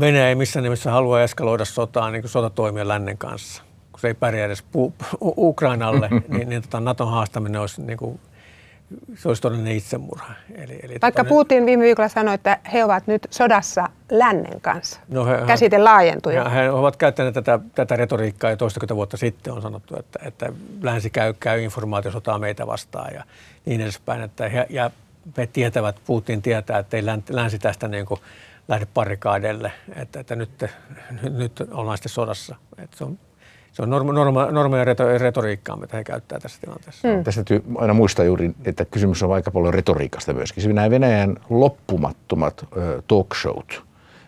Venäjä 0.00 0.28
ei 0.28 0.34
missään 0.34 0.62
nimessä 0.62 0.90
halua 0.90 1.22
eskaloida 1.22 1.64
sotaa 1.64 2.10
niin 2.10 2.22
kuin 2.22 2.30
sotatoimia 2.30 2.88
lännen 2.88 3.18
kanssa. 3.18 3.62
Kun 3.92 4.00
se 4.00 4.08
ei 4.08 4.14
pärjää 4.14 4.46
edes 4.46 4.64
pu- 4.64 5.06
Ukrainalle, 5.20 6.08
niin, 6.28 6.48
niin 6.48 6.62
tota 6.62 6.80
Naton 6.80 7.10
haastaminen 7.10 7.60
olisi, 7.60 7.82
niin 7.82 7.98
kuin, 7.98 8.20
se 9.14 9.28
olisi 9.28 9.42
todellinen 9.42 9.76
itsemurha. 9.76 10.34
Eli, 10.54 10.80
eli 10.82 10.94
Vaikka 11.02 11.24
tota, 11.24 11.28
Putin 11.28 11.66
viime 11.66 11.84
viikolla 11.84 12.08
sanoi, 12.08 12.34
että 12.34 12.58
he 12.72 12.84
ovat 12.84 13.06
nyt 13.06 13.26
sodassa 13.30 13.88
lännen 14.10 14.60
kanssa. 14.60 15.00
No 15.08 15.24
he, 15.24 15.38
Käsite 15.46 15.78
laajentui. 15.78 16.34
He, 16.34 16.40
he 16.54 16.70
ovat 16.70 16.96
käyttäneet 16.96 17.34
tätä, 17.34 17.60
tätä 17.74 17.96
retoriikkaa 17.96 18.50
jo 18.50 18.56
toistakymmentä 18.56 18.96
vuotta 18.96 19.16
sitten 19.16 19.52
on 19.52 19.62
sanottu, 19.62 19.96
että, 19.98 20.18
että 20.24 20.52
länsi 20.82 21.10
käy, 21.10 21.34
käy 21.40 21.62
informaatiosotaa 21.62 22.38
meitä 22.38 22.66
vastaan 22.66 23.14
ja 23.14 23.24
niin 23.66 23.80
edespäin. 23.80 24.22
Että 24.22 24.48
he, 24.48 24.66
ja 24.70 24.90
he 25.36 25.46
tietävät, 25.46 25.96
Putin 26.06 26.42
tietää, 26.42 26.78
että 26.78 26.96
ei 26.96 27.02
länsi 27.30 27.58
tästä 27.58 27.88
niin 27.88 28.06
kuin 28.06 28.20
lähde 28.70 28.86
parikaadelle, 28.94 29.72
että, 29.96 30.20
että 30.20 30.36
nyt, 30.36 30.64
nyt 31.22 31.60
ollaan 31.70 31.98
sitten 31.98 32.12
sodassa. 32.12 32.56
Että 32.78 32.96
se 32.96 33.04
on 33.04 33.18
se 33.72 33.82
on 33.82 33.90
norma, 33.90 34.12
norma, 34.12 34.46
normia 34.50 34.84
retoriikkaa, 35.18 35.76
mitä 35.76 35.96
he 35.96 36.04
käyttää 36.04 36.38
tässä 36.38 36.60
tilanteessa. 36.60 37.08
Hmm. 37.08 37.24
Tästä 37.24 37.44
täytyy 37.44 37.72
aina 37.78 37.94
muistaa 37.94 38.24
juuri, 38.24 38.54
että 38.64 38.84
kysymys 38.84 39.22
on 39.22 39.32
aika 39.32 39.50
paljon 39.50 39.74
retoriikasta 39.74 40.32
myöskin. 40.32 40.74
Nämä 40.74 40.90
Venäjän 40.90 41.36
loppumattomat 41.50 42.66
talk 43.06 43.34
showt, 43.34 43.82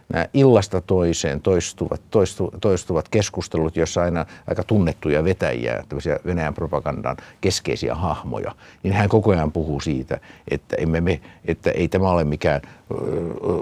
nämä 0.08 0.26
illasta 0.34 0.80
toiseen 0.80 1.40
toistuvat, 1.40 2.00
toistu, 2.10 2.54
toistuvat 2.60 3.08
keskustelut, 3.08 3.76
joissa 3.76 4.02
aina 4.02 4.26
aika 4.48 4.64
tunnettuja 4.64 5.24
vetäjiä, 5.24 5.84
tämmöisiä 5.88 6.18
Venäjän 6.26 6.54
propagandan 6.54 7.16
keskeisiä 7.40 7.94
hahmoja, 7.94 8.54
niin 8.82 8.94
hän 8.94 9.08
koko 9.08 9.30
ajan 9.30 9.52
puhuu 9.52 9.80
siitä, 9.80 10.20
että, 10.50 10.76
emme 10.76 11.00
me, 11.00 11.20
että 11.44 11.70
ei 11.70 11.88
tämä 11.88 12.10
ole 12.10 12.24
mikään 12.24 12.60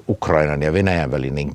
Ukrainan 0.08 0.62
ja 0.62 0.72
Venäjän 0.72 1.10
välinen 1.10 1.50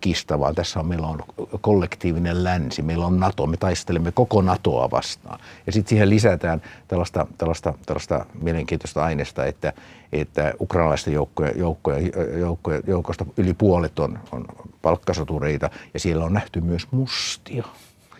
kista, 0.00 0.40
vaan 0.40 0.54
tässä 0.54 0.80
on, 0.80 0.86
meillä 0.86 1.06
on 1.06 1.22
kollektiivinen 1.60 2.44
länsi, 2.44 2.82
meillä 2.82 3.06
on 3.06 3.20
NATO, 3.20 3.46
me 3.46 3.56
taistelemme 3.56 4.12
koko 4.12 4.42
NATOa 4.42 4.90
vastaan. 4.90 5.40
Ja 5.66 5.72
sitten 5.72 5.88
siihen 5.88 6.10
lisätään 6.10 6.62
tällaista, 6.88 7.26
tällaista, 7.38 7.74
tällaista 7.86 8.26
mielenkiintoista 8.42 9.04
aineesta, 9.04 9.44
että, 9.44 9.72
että 10.12 10.54
ukrainalaisten 10.60 11.14
joukkojen, 11.14 11.58
joukkojen, 11.58 12.12
joukkojen, 12.38 12.82
joukosta 12.86 13.26
yli 13.36 13.54
puolet 13.54 13.98
on, 13.98 14.18
on 14.32 14.44
palkkasotureita 14.82 15.70
ja 15.94 16.00
siellä 16.00 16.24
on 16.24 16.32
nähty 16.32 16.60
myös 16.60 16.88
mustia 16.90 17.64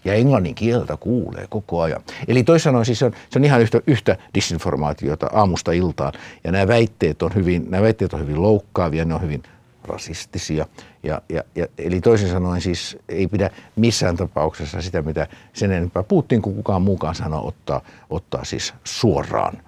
ja 0.06 0.14
englannin 0.14 0.54
kieltä 0.54 0.96
kuulee 0.96 1.46
koko 1.50 1.80
ajan. 1.80 2.02
Eli 2.28 2.44
sanoen 2.58 2.84
siis 2.84 2.98
se 2.98 3.04
on, 3.04 3.12
se 3.30 3.38
on 3.38 3.44
ihan 3.44 3.60
yhtä, 3.60 3.80
yhtä 3.86 4.16
disinformaatiota 4.34 5.30
aamusta 5.32 5.72
iltaan. 5.72 6.12
Ja 6.44 6.52
nämä 6.52 6.68
väitteet 6.68 7.22
on 7.22 7.34
hyvin, 7.34 7.70
nämä 7.70 7.82
väitteet 7.82 8.14
on 8.14 8.20
hyvin 8.20 8.42
loukkaavia, 8.42 9.04
ne 9.04 9.14
on 9.14 9.22
hyvin 9.22 9.42
rasistisia. 9.84 10.66
Ja, 11.02 11.22
ja, 11.28 11.42
ja, 11.54 11.66
eli 11.78 12.00
toisin 12.00 12.28
sanoen 12.28 12.60
siis 12.60 12.98
ei 13.08 13.26
pidä 13.26 13.50
missään 13.76 14.16
tapauksessa 14.16 14.82
sitä, 14.82 15.02
mitä 15.02 15.26
sen 15.52 15.72
enempää 15.72 16.02
Putin 16.02 16.42
kuin 16.42 16.56
kukaan 16.56 16.82
muukaan 16.82 17.14
sanoo, 17.14 17.46
ottaa, 17.46 17.80
ottaa 18.10 18.44
siis 18.44 18.74
suoraan, 18.84 19.62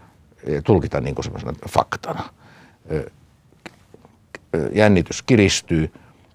tulkita 0.65 1.01
niin 1.01 1.15
kuin 1.15 1.27
faktana. 1.69 2.25
Jännitys 4.73 5.23
kiristyy, 5.23 5.93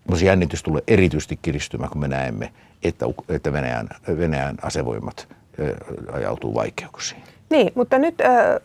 mutta 0.08 0.20
se 0.20 0.26
jännitys 0.26 0.64
tulee 0.64 0.82
erityisesti 0.88 1.40
kiristymään, 1.42 1.90
kun 1.90 2.02
me 2.02 2.08
näemme, 2.08 2.54
että, 2.84 3.06
että 3.30 3.54
Venäjän, 3.54 3.90
Venäjän 4.18 4.56
asevoimat 4.62 5.28
ajautuu 6.12 6.54
vaikeuksiin. 6.54 7.24
Niin, 7.50 7.72
mutta 7.76 8.00
nyt 8.00 8.16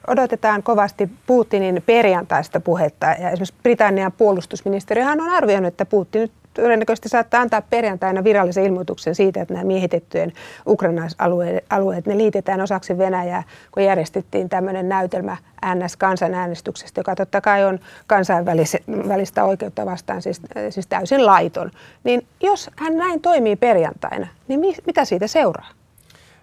odotetaan 0.07 0.63
kovasti 0.63 1.11
Putinin 1.27 1.83
perjantaista 1.87 2.61
puhetta. 2.61 3.07
Ja 3.07 3.31
esimerkiksi 3.31 3.55
Britannian 3.63 4.13
puolustusministeriöhän 4.13 5.21
on 5.21 5.31
arvioinut, 5.31 5.69
että 5.69 5.85
Putin 5.85 6.31
todennäköisesti 6.63 7.09
saattaa 7.09 7.41
antaa 7.41 7.63
perjantaina 7.63 8.25
virallisen 8.25 8.65
ilmoituksen 8.65 9.15
siitä, 9.15 9.43
että 9.43 9.55
nämä 9.55 9.65
miehitettyjen 9.65 10.33
ukrainaisalueet 10.67 11.65
alueet, 11.71 12.07
ne 12.07 12.19
liitetään 12.19 12.61
osaksi 12.61 12.99
Venäjää, 12.99 13.43
kun 13.73 13.85
järjestettiin 13.85 14.49
tämmöinen 14.49 14.89
näytelmä 14.89 15.37
NS-kansanäänestyksestä, 15.75 17.01
joka 17.01 17.17
totta 17.17 17.41
kai 17.41 17.65
on 17.65 17.79
kansainvälistä 18.07 19.45
oikeutta 19.45 19.87
vastaan 19.87 20.23
siis, 20.23 20.43
siis 20.71 20.87
täysin 20.87 21.27
laiton. 21.27 21.71
Niin 22.05 22.27
jos 22.41 22.71
hän 22.77 22.97
näin 22.97 23.21
toimii 23.21 23.57
perjantaina, 23.57 24.27
niin 24.49 24.61
mi, 24.61 24.75
mitä 24.87 25.05
siitä 25.05 25.27
seuraa? 25.27 25.69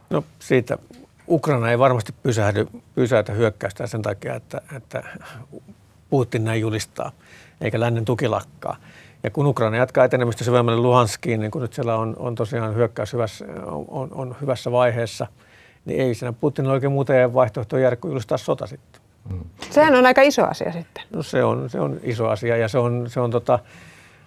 No 0.10 0.24
siitä 0.40 0.78
Ukraina 1.28 1.72
ei 1.72 1.80
varmasti 1.80 2.14
pysähdy, 2.24 2.68
pysäytä 2.96 3.32
hyökkäystä 3.32 3.88
sen 3.88 4.02
takia, 4.02 4.36
että, 4.36 4.62
että 4.76 5.04
Putin 6.10 6.44
näin 6.44 6.62
julistaa, 6.62 7.12
eikä 7.62 7.80
lännen 7.80 8.06
tuki 8.06 8.28
lakkaa. 8.28 8.78
Ja 9.26 9.32
kun 9.32 9.46
Ukraina 9.46 9.78
jatkaa 9.78 10.06
etenemistä 10.06 10.44
syvemmälle 10.44 10.82
Luhanskiin, 10.82 11.40
niin 11.40 11.52
kun 11.52 11.62
nyt 11.62 11.74
siellä 11.74 11.96
on, 11.96 12.16
on 12.20 12.36
tosiaan 12.36 12.76
hyökkäys 12.76 13.14
hyvässä, 13.14 13.46
on, 13.88 14.10
on 14.12 14.36
hyvässä 14.42 14.72
vaiheessa, 14.72 15.28
niin 15.86 16.02
ei 16.02 16.16
siinä 16.16 16.34
Putin 16.34 16.68
oikein 16.68 16.92
muuta 16.92 17.14
vaihtoehtoja 17.34 17.82
jäädä 17.82 17.96
kuin 17.96 18.10
julistaa 18.10 18.38
sota 18.38 18.68
sitten. 18.68 19.02
Sehän 19.70 19.96
on 19.96 20.06
aika 20.06 20.22
iso 20.22 20.46
asia 20.46 20.72
sitten. 20.72 21.04
No 21.14 21.24
se 21.24 21.44
on, 21.44 21.70
se 21.70 21.80
on 21.80 22.00
iso 22.04 22.28
asia 22.28 22.58
ja 22.58 22.68
se 22.68 22.78
on, 22.78 23.06
se 23.10 23.20
on 23.20 23.32
tota, 23.32 23.60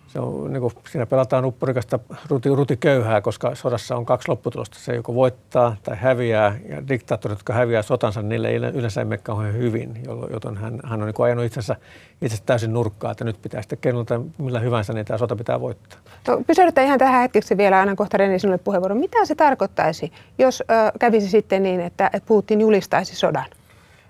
se 0.09 0.21
on, 0.21 0.53
niin 0.53 0.61
kuin, 0.61 0.73
siinä 0.91 1.07
pelataan 1.07 1.45
uppurikasta 1.45 1.99
ruti, 2.29 2.49
rutiköyhää, 2.49 3.21
koska 3.21 3.55
sodassa 3.55 3.97
on 3.97 4.07
kaksi 4.07 4.29
lopputulosta. 4.29 4.79
Se 4.79 4.95
joko 4.95 5.15
voittaa 5.15 5.77
tai 5.83 5.97
häviää, 5.97 6.59
ja 6.69 6.89
diktaattorit, 6.89 7.39
jotka 7.39 7.53
häviää 7.53 7.83
sotansa, 7.83 8.23
niille 8.23 8.49
ei 8.49 8.57
yleensä 8.57 9.01
ei 9.01 9.05
mene 9.05 9.23
kauhean 9.23 9.55
hyvin, 9.55 10.03
joten 10.31 10.57
hän, 10.57 10.81
hän 10.85 11.01
on 11.01 11.07
niin 11.07 11.15
kuin 11.15 11.25
ajanut 11.25 11.45
itsensä, 11.45 11.77
itsensä 12.23 12.45
täysin 12.47 12.73
nurkkaa, 12.73 13.11
että 13.11 13.25
nyt 13.25 13.43
pitää 13.43 13.63
sitten 13.63 13.79
keinoilta 13.79 14.21
millä 14.39 14.61
hyvänsä, 14.61 14.93
niin 14.93 15.07
tämä 15.07 15.19
sota 15.19 15.37
pitää 15.37 15.61
voittaa. 15.61 15.99
No, 16.29 16.43
pysähdytään 16.47 16.87
ihan 16.87 16.99
tähän 16.99 17.23
hetkeksi 17.23 17.57
vielä, 17.57 17.81
annan 17.81 17.97
kohta 17.97 18.17
Reni 18.17 18.39
sinulle 18.39 18.59
puheenvuoron. 18.59 18.99
Mitä 18.99 19.25
se 19.25 19.35
tarkoittaisi, 19.35 20.13
jos 20.39 20.61
ö, 20.61 20.93
kävisi 20.99 21.29
sitten 21.29 21.63
niin, 21.63 21.81
että 21.81 22.11
Putin 22.27 22.61
julistaisi 22.61 23.17
sodan? 23.17 23.47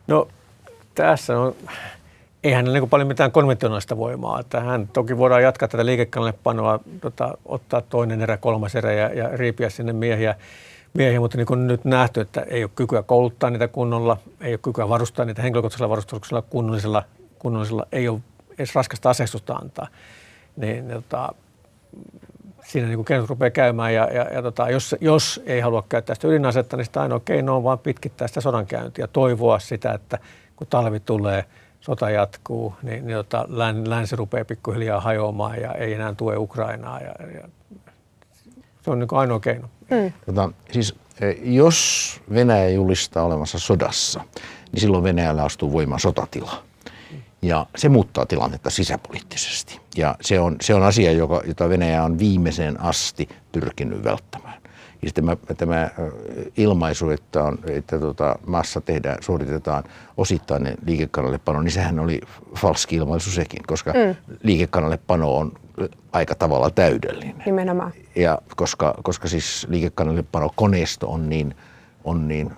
No 0.06 0.28
tässä 0.94 1.38
on 1.40 1.54
eihän 2.44 2.64
ne 2.64 2.72
niin 2.72 2.90
paljon 2.90 3.08
mitään 3.08 3.32
konventionaalista 3.32 3.96
voimaa. 3.96 4.40
Että 4.40 4.60
hän 4.60 4.88
toki 4.92 5.18
voidaan 5.18 5.42
jatkaa 5.42 5.68
tätä 5.68 5.86
liikekannallepanoa, 5.86 6.80
tota, 7.00 7.38
ottaa 7.44 7.80
toinen 7.80 8.20
erä, 8.20 8.36
kolmas 8.36 8.74
erä 8.74 8.92
ja, 8.92 9.14
ja 9.14 9.28
riipiä 9.36 9.70
sinne 9.70 9.92
miehiä, 9.92 10.34
miehiä, 10.94 11.20
mutta 11.20 11.36
niin 11.36 11.46
kuin 11.46 11.66
nyt 11.66 11.84
nähty, 11.84 12.20
että 12.20 12.40
ei 12.40 12.64
ole 12.64 12.70
kykyä 12.74 13.02
kouluttaa 13.02 13.50
niitä 13.50 13.68
kunnolla, 13.68 14.16
ei 14.40 14.52
ole 14.52 14.58
kykyä 14.58 14.88
varustaa 14.88 15.24
niitä 15.24 15.42
henkilökohtaisella 15.42 15.88
varustuksella 15.90 16.42
kunnollisella, 16.42 17.02
kunnollisella 17.38 17.86
ei 17.92 18.08
ole 18.08 18.20
edes 18.58 18.74
raskasta 18.74 19.10
aseistusta 19.10 19.54
antaa. 19.54 19.86
Niin, 20.56 20.88
tota, 20.88 21.34
siinä 22.64 22.88
niin 22.88 23.04
keinot 23.04 23.30
rupeaa 23.30 23.50
käymään 23.50 23.94
ja, 23.94 24.08
ja, 24.12 24.22
ja 24.22 24.42
tota, 24.42 24.70
jos, 24.70 24.96
jos 25.00 25.42
ei 25.46 25.60
halua 25.60 25.84
käyttää 25.88 26.14
sitä 26.14 26.28
ydinasetta, 26.28 26.76
niin 26.76 26.84
sitä 26.84 27.02
ainoa 27.02 27.20
keino 27.20 27.56
on 27.56 27.64
vaan 27.64 27.78
pitkittää 27.78 28.28
sitä 28.28 28.40
sodankäyntiä, 28.40 29.06
toivoa 29.06 29.58
sitä, 29.58 29.92
että 29.92 30.18
kun 30.56 30.66
talvi 30.66 31.00
tulee– 31.00 31.44
sota 31.80 32.10
jatkuu, 32.10 32.74
niin, 32.82 33.06
niin 33.06 33.16
tota, 33.16 33.46
länsi 33.86 34.16
rupeaa 34.16 34.44
pikkuhiljaa 34.44 35.00
hajoamaan 35.00 35.60
ja 35.60 35.74
ei 35.74 35.94
enää 35.94 36.14
tue 36.14 36.36
Ukrainaa. 36.36 37.00
Ja, 37.00 37.14
ja 37.34 37.48
se 38.82 38.90
on 38.90 38.98
niin 38.98 39.08
ainoa 39.12 39.40
keino. 39.40 39.68
Mm. 39.90 40.12
Tota, 40.26 40.50
siis, 40.72 40.94
e, 41.20 41.30
jos 41.42 42.20
Venäjä 42.34 42.68
julistaa 42.68 43.24
olemassa 43.24 43.58
sodassa, 43.58 44.20
niin 44.72 44.80
silloin 44.80 45.04
Venäjällä 45.04 45.44
astuu 45.44 45.72
voimaan 45.72 46.00
sotatila. 46.00 46.62
Ja 47.42 47.66
se 47.76 47.88
muuttaa 47.88 48.26
tilannetta 48.26 48.70
sisäpoliittisesti. 48.70 49.80
Ja 49.96 50.16
se 50.20 50.40
on, 50.40 50.56
se 50.60 50.74
on 50.74 50.82
asia, 50.82 51.12
joka, 51.12 51.42
jota 51.46 51.68
Venäjä 51.68 52.04
on 52.04 52.18
viimeiseen 52.18 52.80
asti 52.80 53.28
pyrkinyt 53.52 54.04
välttämään. 54.04 54.62
Ja 55.02 55.08
sitten 55.08 55.24
tämä, 55.24 55.54
tämä 55.54 55.90
ilmaisu, 56.56 57.10
että, 57.10 57.44
on, 57.44 57.58
että 57.66 57.98
tota, 57.98 58.38
maassa 58.46 58.80
tehdään, 58.80 59.18
suoritetaan 59.20 59.84
osittainen 60.16 60.74
liikekannallepano, 60.86 61.62
niin 61.62 61.72
sehän 61.72 61.98
oli 61.98 62.20
falski 62.54 62.96
ilmaisu 62.96 63.30
sekin, 63.30 63.62
koska 63.66 63.92
mm. 63.92 64.34
liikekannallepano 64.42 65.36
on 65.36 65.52
aika 66.12 66.34
tavalla 66.34 66.70
täydellinen. 66.70 67.42
Nimenomaan. 67.46 67.92
Ja 68.16 68.38
koska, 68.56 68.94
koska 69.02 69.28
siis 69.28 69.66
liikekannallepano 69.70 70.50
koneisto 70.56 71.08
on 71.08 71.28
niin, 71.28 71.54
on 72.04 72.28
niin 72.28 72.50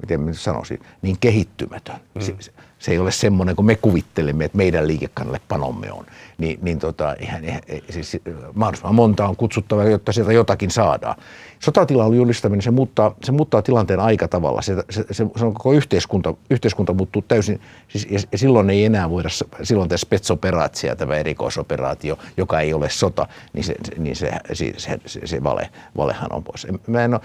miten 0.00 0.20
mä 0.20 0.32
sanoisin, 0.32 0.80
niin 1.02 1.16
kehittymätön. 1.20 1.96
Mm. 2.14 2.20
Se, 2.20 2.34
se 2.78 2.92
ei 2.92 2.98
ole 2.98 3.12
semmoinen 3.12 3.56
kuin 3.56 3.66
me 3.66 3.74
kuvittelemme, 3.76 4.44
että 4.44 4.56
meidän 4.56 4.86
liikekannalle 4.86 5.40
panomme 5.48 5.92
on. 5.92 6.06
Ni, 6.38 6.58
niin 6.62 6.78
tota, 6.78 7.14
eihän, 7.14 7.42
siis 7.90 8.18
mahdollisimman 8.54 8.94
monta 8.94 9.26
on 9.28 9.36
kutsuttava, 9.36 9.84
jotta 9.84 10.12
sieltä 10.12 10.32
jotakin 10.32 10.70
saadaan. 10.70 11.16
Sotatilan 11.58 12.14
julistaminen, 12.14 12.62
se 12.62 12.70
muuttaa, 12.70 13.14
se 13.24 13.32
muuttaa 13.32 13.62
tilanteen 13.62 14.00
aika 14.00 14.28
tavalla. 14.28 14.62
Se, 14.62 14.74
se, 14.90 15.04
se, 15.10 15.26
se 15.36 15.44
on 15.44 15.54
koko 15.54 15.72
yhteiskunta, 15.72 16.34
yhteiskunta 16.50 16.92
muuttuu 16.92 17.22
täysin, 17.22 17.60
siis, 17.88 18.06
ja, 18.10 18.20
ja 18.32 18.38
silloin 18.38 18.70
ei 18.70 18.84
enää 18.84 19.10
voida, 19.10 19.28
silloin 19.62 19.88
tämä 19.88 19.96
spetsoperaatio, 19.96 20.96
tämä 20.96 21.16
erikoisoperaatio, 21.16 22.18
joka 22.36 22.60
ei 22.60 22.74
ole 22.74 22.90
sota, 22.90 23.28
niin 23.52 23.64
se, 23.64 23.74
niin 23.98 24.16
se, 24.16 24.30
se, 24.52 24.72
se, 24.76 24.98
se, 25.06 25.20
se 25.24 25.42
vale, 25.42 25.70
valehan 25.96 26.32
on 26.32 26.44
pois. 26.44 26.66
Mä, 26.86 27.04
en 27.04 27.14
ole, 27.14 27.20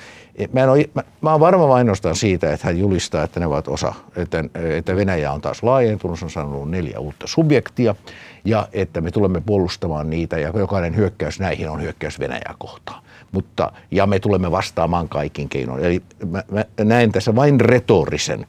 mä, 0.53 0.63
en 0.63 0.69
ole, 0.69 0.89
mä, 0.93 1.03
mä 1.21 1.29
olen 1.29 1.39
varma 1.39 1.75
ainoastaan 1.75 2.15
siitä, 2.15 2.53
että 2.53 2.67
hän 2.67 2.79
julistaa, 2.79 3.23
että 3.23 3.39
ne 3.39 3.45
ovat 3.45 3.67
osa, 3.67 3.93
että, 4.15 4.43
että 4.77 4.95
Venäjä 4.95 5.31
on 5.31 5.41
taas 5.41 5.63
laajentunut, 5.63 6.19
se 6.19 6.25
on 6.25 6.31
saanut 6.31 6.69
neljä 6.69 6.99
uutta 6.99 7.27
subjektia, 7.27 7.95
ja 8.45 8.67
että 8.73 9.01
me 9.01 9.11
tulemme 9.11 9.41
puolustamaan 9.45 10.09
niitä, 10.09 10.39
ja 10.39 10.51
jokainen 10.55 10.95
hyökkäys 10.95 11.39
näihin 11.39 11.69
on 11.69 11.81
hyökkäys 11.81 12.19
Venäjää 12.19 12.55
kohtaan 12.57 13.03
mutta, 13.31 13.71
ja 13.91 14.07
me 14.07 14.19
tulemme 14.19 14.51
vastaamaan 14.51 15.09
kaikin 15.09 15.49
keinoin. 15.49 15.85
Eli 15.85 16.01
mä, 16.29 16.43
mä 16.51 16.65
näen 16.83 17.11
tässä 17.11 17.35
vain 17.35 17.59
retorisen 17.59 18.47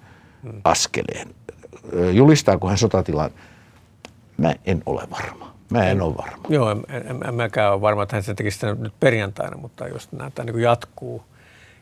askeleen. 0.65 1.29
Julistaako 2.13 2.69
hän 2.69 2.79
sotatilan? 2.79 3.31
Mä 4.37 4.55
en 4.65 4.83
ole 4.87 5.03
varma. 5.11 5.55
Mä 5.71 5.87
en 5.87 6.03
ole 6.03 6.15
varma. 6.17 6.45
Joo, 6.49 6.71
en, 6.71 6.85
en, 6.89 7.29
en 7.29 7.35
mäkään 7.35 7.73
ole 7.73 7.81
varma, 7.81 8.03
että 8.03 8.17
hän 8.17 8.23
sen 8.23 8.37
tekisi 8.37 8.67
nyt 8.67 8.93
perjantaina, 9.01 9.57
mutta 9.57 9.89
jos 9.89 10.13
näyttää 10.13 10.45
niin 10.45 10.61
jatkuu 10.61 11.25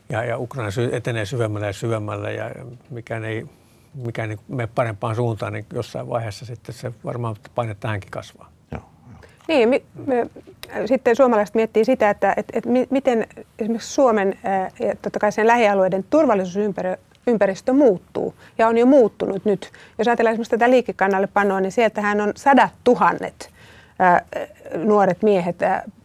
ja, 0.09 0.23
ja 0.23 0.37
Ukraina 0.37 0.69
etenee 0.91 1.25
syvemmälle 1.25 1.67
ja 1.67 1.73
syvemmälle 1.73 2.33
ja 2.33 2.51
mikään 2.89 3.25
ei, 3.25 3.45
mikään 3.93 4.31
ei 4.31 4.37
mene 4.47 4.69
parempaan 4.75 5.15
suuntaan, 5.15 5.53
niin 5.53 5.65
jossain 5.73 6.09
vaiheessa 6.09 6.45
sitten 6.45 6.75
se 6.75 6.91
varmaan 7.05 7.35
paine 7.55 7.75
tähänkin 7.79 8.11
kasvaa. 8.11 8.51
Niin, 9.47 9.69
me, 9.69 9.81
me, 10.05 10.27
sitten 10.85 11.15
suomalaiset 11.15 11.55
miettii 11.55 11.85
sitä, 11.85 12.09
että 12.09 12.33
et, 12.37 12.45
et 12.53 12.65
miten 12.89 13.27
esimerkiksi 13.59 13.93
Suomen 13.93 14.39
ja 14.79 14.95
totta 15.01 15.19
kai 15.19 15.31
sen 15.31 15.47
lähialueiden 15.47 16.05
turvallisuusympäristö 16.09 17.73
muuttuu 17.73 18.35
ja 18.57 18.67
on 18.67 18.77
jo 18.77 18.85
muuttunut 18.85 19.45
nyt. 19.45 19.71
Jos 19.97 20.07
ajatellaan 20.07 20.33
esimerkiksi 20.33 20.51
tätä 20.51 20.69
liikekannallepanoa, 20.69 21.59
niin 21.59 21.71
sieltähän 21.71 22.21
on 22.21 22.31
sadat 22.35 22.73
tuhannet 22.83 23.49
nuoret 24.75 25.23
miehet 25.23 25.57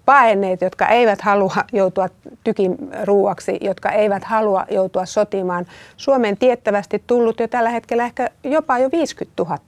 paenneet, 0.06 0.60
jotka 0.60 0.88
eivät 0.88 1.20
halua 1.20 1.54
joutua 1.72 2.08
tykin 2.44 2.76
ruuaksi, 3.04 3.58
jotka 3.60 3.90
eivät 3.90 4.24
halua 4.24 4.66
joutua 4.70 5.06
sotimaan. 5.06 5.66
Suomeen 5.96 6.36
tiettävästi 6.36 7.02
tullut 7.06 7.40
jo 7.40 7.48
tällä 7.48 7.70
hetkellä 7.70 8.04
ehkä 8.04 8.30
jopa 8.44 8.78
jo 8.78 8.90
50 8.92 9.42
000 9.42 9.58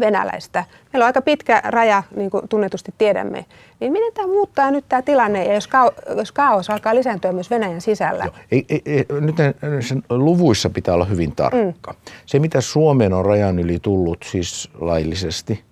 venäläistä. 0.00 0.64
Meillä 0.92 1.04
on 1.04 1.06
aika 1.06 1.22
pitkä 1.22 1.62
raja, 1.64 2.02
niin 2.16 2.30
kuin 2.30 2.48
tunnetusti 2.48 2.94
tiedämme. 2.98 3.44
Niin 3.80 3.92
miten 3.92 4.12
tämä 4.14 4.26
muuttaa 4.28 4.70
nyt 4.70 4.84
tämä 4.88 5.02
tilanne, 5.02 5.44
ja 5.44 5.54
jos, 5.54 5.68
kao- 5.68 5.92
jos 6.16 6.32
kaos 6.32 6.70
alkaa 6.70 6.94
lisääntyä 6.94 7.32
myös 7.32 7.50
Venäjän 7.50 7.80
sisällä? 7.80 8.24
Joo. 8.24 8.34
Ei, 8.50 8.64
ei, 8.68 8.82
ei, 8.86 9.06
nyt 9.20 9.36
sen 9.80 10.02
luvuissa 10.10 10.70
pitää 10.70 10.94
olla 10.94 11.04
hyvin 11.04 11.32
tarkka. 11.36 11.92
Mm. 11.92 12.12
Se, 12.26 12.38
mitä 12.38 12.60
Suomeen 12.60 13.12
on 13.12 13.24
rajan 13.24 13.58
yli 13.58 13.78
tullut 13.82 14.18
siis 14.30 14.70
laillisesti, 14.80 15.64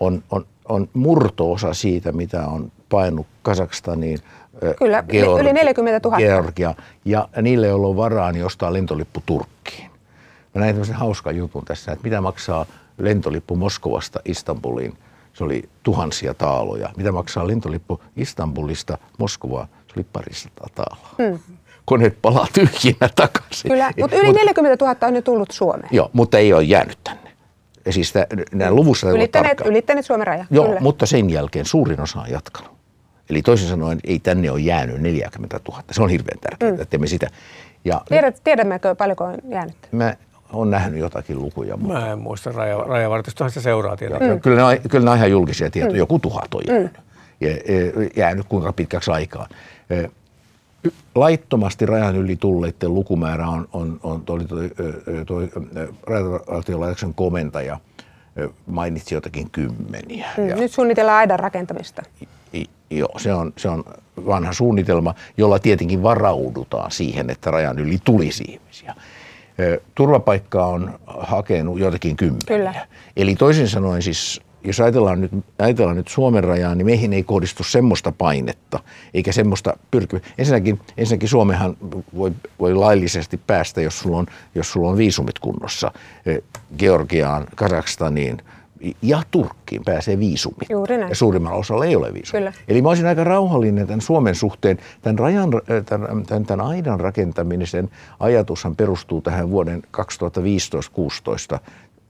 on, 0.00 0.22
on, 0.30 0.46
on 0.68 0.88
murtoosa 0.94 1.74
siitä, 1.74 2.12
mitä 2.12 2.46
on 2.46 2.72
painut 2.90 3.26
Kazakstaniin, 3.42 4.18
Kyllä, 4.78 5.04
Georgia, 5.08 5.42
yli 5.42 5.52
40 5.52 6.08
000. 6.08 6.18
Georgia, 6.18 6.74
ja 7.04 7.28
niille, 7.42 7.66
joilla 7.66 7.86
on 7.86 7.96
varaa, 7.96 8.32
niin 8.32 8.46
ostaa 8.46 8.72
lentolippu 8.72 9.22
Turkkiin. 9.26 9.90
Mä 10.54 10.60
näin 10.60 10.74
tämmöisen 10.74 10.94
hauskan 10.94 11.36
jutun 11.36 11.64
tässä, 11.64 11.92
että 11.92 12.04
mitä 12.04 12.20
maksaa 12.20 12.66
lentolippu 12.98 13.56
Moskovasta 13.56 14.20
Istanbuliin. 14.24 14.98
Se 15.32 15.44
oli 15.44 15.68
tuhansia 15.82 16.34
taaloja. 16.34 16.90
Mitä 16.96 17.12
maksaa 17.12 17.46
lentolippu 17.46 18.02
Istanbulista 18.16 18.98
Moskovaan? 19.18 19.68
Se 19.86 19.92
oli 19.96 20.06
parisataa 20.12 20.66
taaloa. 20.74 21.08
Hmm. 21.18 21.38
Koneet 21.84 22.18
palaa 22.22 22.46
tyhjinä 22.52 23.08
takaisin. 23.16 23.70
Kyllä, 23.70 23.92
mutta 24.00 24.16
yli 24.16 24.32
40 24.32 24.84
000 24.84 25.06
on 25.06 25.14
jo 25.14 25.22
tullut 25.22 25.50
Suomeen. 25.50 25.88
Joo, 25.92 26.10
mutta 26.12 26.38
ei 26.38 26.52
ole 26.52 26.62
jäänyt 26.62 26.98
tänne. 27.04 27.30
Ja 27.86 27.92
siis 27.92 28.14
nämä 28.52 28.70
luvussa 28.70 29.10
ylittäneet, 29.10 29.60
ylittäneet 29.64 30.06
Suomen 30.06 30.26
raja. 30.26 30.44
Joo, 30.50 30.66
Kyllä. 30.66 30.80
mutta 30.80 31.06
sen 31.06 31.30
jälkeen 31.30 31.64
suurin 31.64 32.00
osa 32.00 32.20
on 32.20 32.30
jatkanut. 32.30 32.79
Eli 33.30 33.42
toisin 33.42 33.68
sanoen 33.68 34.00
ei 34.04 34.18
tänne 34.18 34.50
ole 34.50 34.60
jäänyt 34.60 35.00
40 35.00 35.60
000. 35.68 35.82
Se 35.90 36.02
on 36.02 36.08
hirveän 36.10 36.38
tärkeää, 36.38 36.72
mm. 36.72 36.80
että 36.80 36.90
teemme 36.90 37.06
sitä. 37.06 37.30
Ja 37.84 38.00
Tiedät, 38.08 38.40
tiedämmekö 38.44 38.94
paljonko 38.94 39.24
on 39.24 39.38
jäänyt? 39.48 39.76
Mä 39.92 40.14
on 40.52 40.70
nähnyt 40.70 41.00
jotakin 41.00 41.38
lukuja. 41.38 41.76
Mutta 41.76 41.94
Mä 41.94 42.12
en 42.12 42.18
muista, 42.18 42.52
raja, 42.52 42.78
rajavartistohan 42.78 43.50
se 43.50 43.60
seuraa 43.60 43.96
tietenkin. 43.96 44.30
mm. 44.30 44.40
kyllä, 44.40 44.56
ne 44.56 44.64
on, 44.64 44.76
kyllä 44.88 45.04
ne 45.04 45.10
on 45.10 45.16
ihan 45.16 45.30
julkisia 45.30 45.70
tietoja. 45.70 45.92
Mm. 45.94 45.98
Joku 45.98 46.18
tuhat 46.18 46.54
on 46.54 46.62
jäänyt. 46.68 46.92
Mm. 46.92 47.02
Ja, 47.40 47.50
ja, 47.50 48.10
jäänyt 48.16 48.46
kuinka 48.48 48.72
pitkäksi 48.72 49.10
aikaa. 49.10 49.48
E, 49.90 50.08
Laittomasti 51.14 51.86
rajan 51.86 52.16
yli 52.16 52.36
tulleiden 52.36 52.94
lukumäärä 52.94 53.48
on, 53.48 53.68
on, 53.72 54.00
on 54.02 54.22
toi, 54.22 54.44
toi, 54.44 54.70
toi, 55.26 55.48
toi 55.48 55.48
rajavartiolaitoksen 56.06 57.14
komentaja 57.14 57.78
mainitsi 58.66 59.14
jotakin 59.14 59.50
kymmeniä. 59.50 60.28
Mm. 60.36 60.48
Ja, 60.48 60.56
Nyt 60.56 60.72
suunnitellaan 60.72 61.18
aidan 61.18 61.38
rakentamista. 61.38 62.02
Joo, 62.90 63.18
se 63.18 63.34
on, 63.34 63.52
se 63.56 63.68
on 63.68 63.84
vanha 64.26 64.52
suunnitelma, 64.52 65.14
jolla 65.36 65.58
tietenkin 65.58 66.02
varaudutaan 66.02 66.90
siihen, 66.90 67.30
että 67.30 67.50
rajan 67.50 67.78
yli 67.78 67.98
tulisi 68.04 68.44
ihmisiä. 68.48 68.94
Turvapaikkaa 69.94 70.66
on 70.66 70.98
hakenut 71.06 71.78
joitakin 71.78 72.16
kymmeniä. 72.16 72.46
Kyllä. 72.46 72.74
Eli 73.16 73.36
toisin 73.36 73.68
sanoen 73.68 74.02
siis, 74.02 74.40
jos 74.64 74.80
ajatellaan 74.80 75.20
nyt, 75.20 75.30
ajatellaan 75.58 75.96
nyt 75.96 76.08
Suomen 76.08 76.44
rajaa, 76.44 76.74
niin 76.74 76.86
meihin 76.86 77.12
ei 77.12 77.22
kohdistu 77.22 77.64
semmoista 77.64 78.12
painetta, 78.12 78.78
eikä 79.14 79.32
semmoista 79.32 79.76
pyrkyä. 79.90 80.20
Ensinnäkin, 80.38 80.80
ensinnäkin 80.96 81.28
Suomehan 81.28 81.76
voi, 82.16 82.32
voi 82.60 82.74
laillisesti 82.74 83.40
päästä, 83.46 83.80
jos 83.80 83.98
sulla 83.98 84.16
on, 84.16 84.26
jos 84.54 84.72
sulla 84.72 84.90
on 84.90 84.96
viisumit 84.96 85.38
kunnossa, 85.38 85.92
Georgiaan, 86.78 87.46
Kazakstaniin 87.56 88.42
ja 89.02 89.22
Turkkiin 89.30 89.82
pääsee 89.84 90.18
viisumit. 90.18 90.70
Juuri 90.70 90.98
näin. 90.98 91.08
Ja 91.08 91.14
suurimmalla 91.14 91.58
osalla 91.58 91.84
ei 91.84 91.96
ole 91.96 92.14
viisumia. 92.14 92.40
Kyllä. 92.40 92.52
Eli 92.68 92.82
mä 92.82 92.88
olisin 92.88 93.06
aika 93.06 93.24
rauhallinen 93.24 93.86
tämän 93.86 94.00
Suomen 94.00 94.34
suhteen. 94.34 94.78
Tämän, 95.02 95.18
rajan, 95.18 95.50
tämän, 95.86 96.24
tämän, 96.26 96.46
tämän 96.46 96.66
aidan 96.66 97.00
rakentamisen 97.00 97.90
ajatushan 98.20 98.76
perustuu 98.76 99.20
tähän 99.20 99.50
vuoden 99.50 99.82
2015-16 101.56 101.58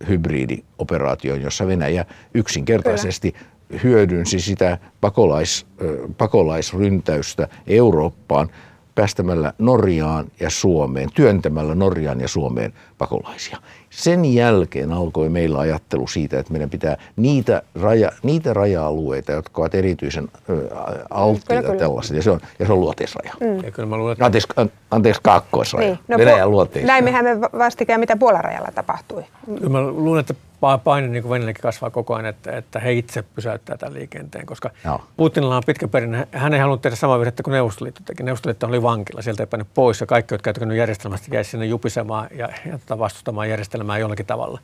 hybridioperaatioon, 0.09 1.41
jossa 1.41 1.67
Venäjä 1.67 2.05
yksinkertaisesti 2.35 3.35
hyödynsi 3.83 4.41
sitä 4.41 4.79
pakolais, 5.01 5.67
ö, 5.83 6.09
pakolaisryntäystä 6.19 7.49
Eurooppaan 7.67 8.51
päästämällä 8.95 9.53
Norjaan 9.59 10.27
ja 10.41 10.51
Suomeen, 10.51 11.09
työntämällä 11.15 11.75
Norjaan 11.75 12.21
ja 12.21 12.29
Suomeen 12.29 12.73
pakolaisia. 12.99 13.59
Sen 13.91 14.25
jälkeen 14.25 14.93
alkoi 14.93 15.29
meillä 15.29 15.59
ajattelu 15.59 16.07
siitä, 16.07 16.39
että 16.39 16.53
meidän 16.53 16.71
pitää 16.71 16.97
niitä, 17.17 17.63
raja, 17.81 18.13
niitä 18.23 18.55
raja-alueita, 18.55 19.33
jotka 19.33 19.63
ovat 19.63 19.75
erityisen 19.75 20.29
alttiita 21.11 21.63
Kyllä, 21.63 22.17
ja 22.17 22.23
se 22.23 22.31
on, 22.31 22.41
ja 22.59 22.67
se 22.67 22.73
on 22.73 22.81
luoteisraja. 22.81 23.35
Mm. 23.41 23.65
Ja 23.65 23.71
kyllä 23.71 23.89
mä 23.89 23.97
luulen, 23.97 24.13
että 24.13 24.25
Anteeksi, 24.25 24.49
an, 24.57 24.71
anteeksi 24.91 25.21
kaakkoisraja. 25.25 25.87
Niin. 25.87 25.99
No, 26.09 26.19
Venäjän 26.19 26.49
po- 26.49 26.51
luoteisraja. 26.51 26.87
Näimmehän 26.87 27.25
me 27.25 27.41
va- 27.41 27.51
vastikään, 27.59 28.01
mitä 28.01 28.17
Puolan 28.17 28.45
rajalla 28.45 28.69
tapahtui. 28.75 29.25
Kyllä 29.47 29.69
mä 29.69 29.83
luulen, 29.83 30.21
että 30.21 30.35
pa- 30.35 30.81
paine 30.85 31.09
niin 31.09 31.23
kuin 31.23 31.31
Venäjälläkin 31.31 31.63
kasvaa 31.63 31.91
koko 31.91 32.15
ajan, 32.15 32.27
että, 32.27 32.57
että 32.57 32.79
he 32.81 32.93
itse 32.93 33.23
pysäyttää 33.23 33.77
tämän 33.77 33.95
liikenteen, 33.95 34.47
koska 34.47 34.71
Joo. 34.85 35.01
Putinilla 35.17 35.57
on 35.57 35.63
pitkä 35.67 35.89
perinne. 35.89 36.29
Hän 36.33 36.55
ei 36.55 36.61
halunnut 36.61 36.83
tehdä 36.83 36.97
samaa 36.97 37.19
virhettä 37.19 37.43
kuin 37.43 37.53
Neuvostoliitto 37.53 38.01
teki. 38.05 38.23
Neuvostoliitto 38.23 38.67
oli 38.67 38.83
vankila, 38.83 39.23
sieltä 39.23 39.43
ei 39.43 39.47
päänyt 39.47 39.69
pois 39.75 40.01
ja 40.01 40.07
kaikki, 40.07 40.35
jotka 40.35 40.45
käyttänyt 40.45 40.77
järjestelmästä, 40.77 41.35
jäi 41.35 41.45
sinne 41.45 41.67
jupisemaan 41.67 42.29
ja, 42.37 42.49
ja 42.67 42.79
tota 42.79 42.99
vastustamaan 42.99 43.51
järjestelmää 43.51 43.80
jollakin 44.01 44.27
tavalla. 44.27 44.59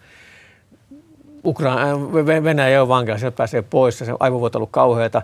Ukra- 1.47 1.77
Ve- 2.27 2.45
Venäjä 2.45 2.83
on 2.83 2.89
vankila, 2.89 3.19
sieltä 3.19 3.37
pääsee 3.37 3.63
pois 3.63 3.99
se 3.99 4.15
aivovuoto 4.21 4.59
on 4.59 4.61
ollut 4.61 4.71
kauheata. 4.71 5.23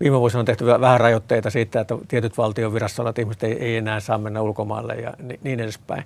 Viime 0.00 0.20
vuosina 0.20 0.40
on 0.40 0.46
tehty 0.46 0.66
vähän 0.66 1.00
rajoitteita 1.00 1.50
siitä, 1.50 1.80
että 1.80 1.98
tietyt 2.08 2.38
valtion 2.38 2.74
virastossa 2.74 3.02
olevat 3.02 3.18
ihmiset 3.18 3.42
ei, 3.42 3.52
ei 3.52 3.76
enää 3.76 4.00
saa 4.00 4.18
mennä 4.18 4.42
ulkomaille 4.42 4.94
ja 4.94 5.12
ni- 5.22 5.40
niin 5.42 5.60
edespäin. 5.60 6.04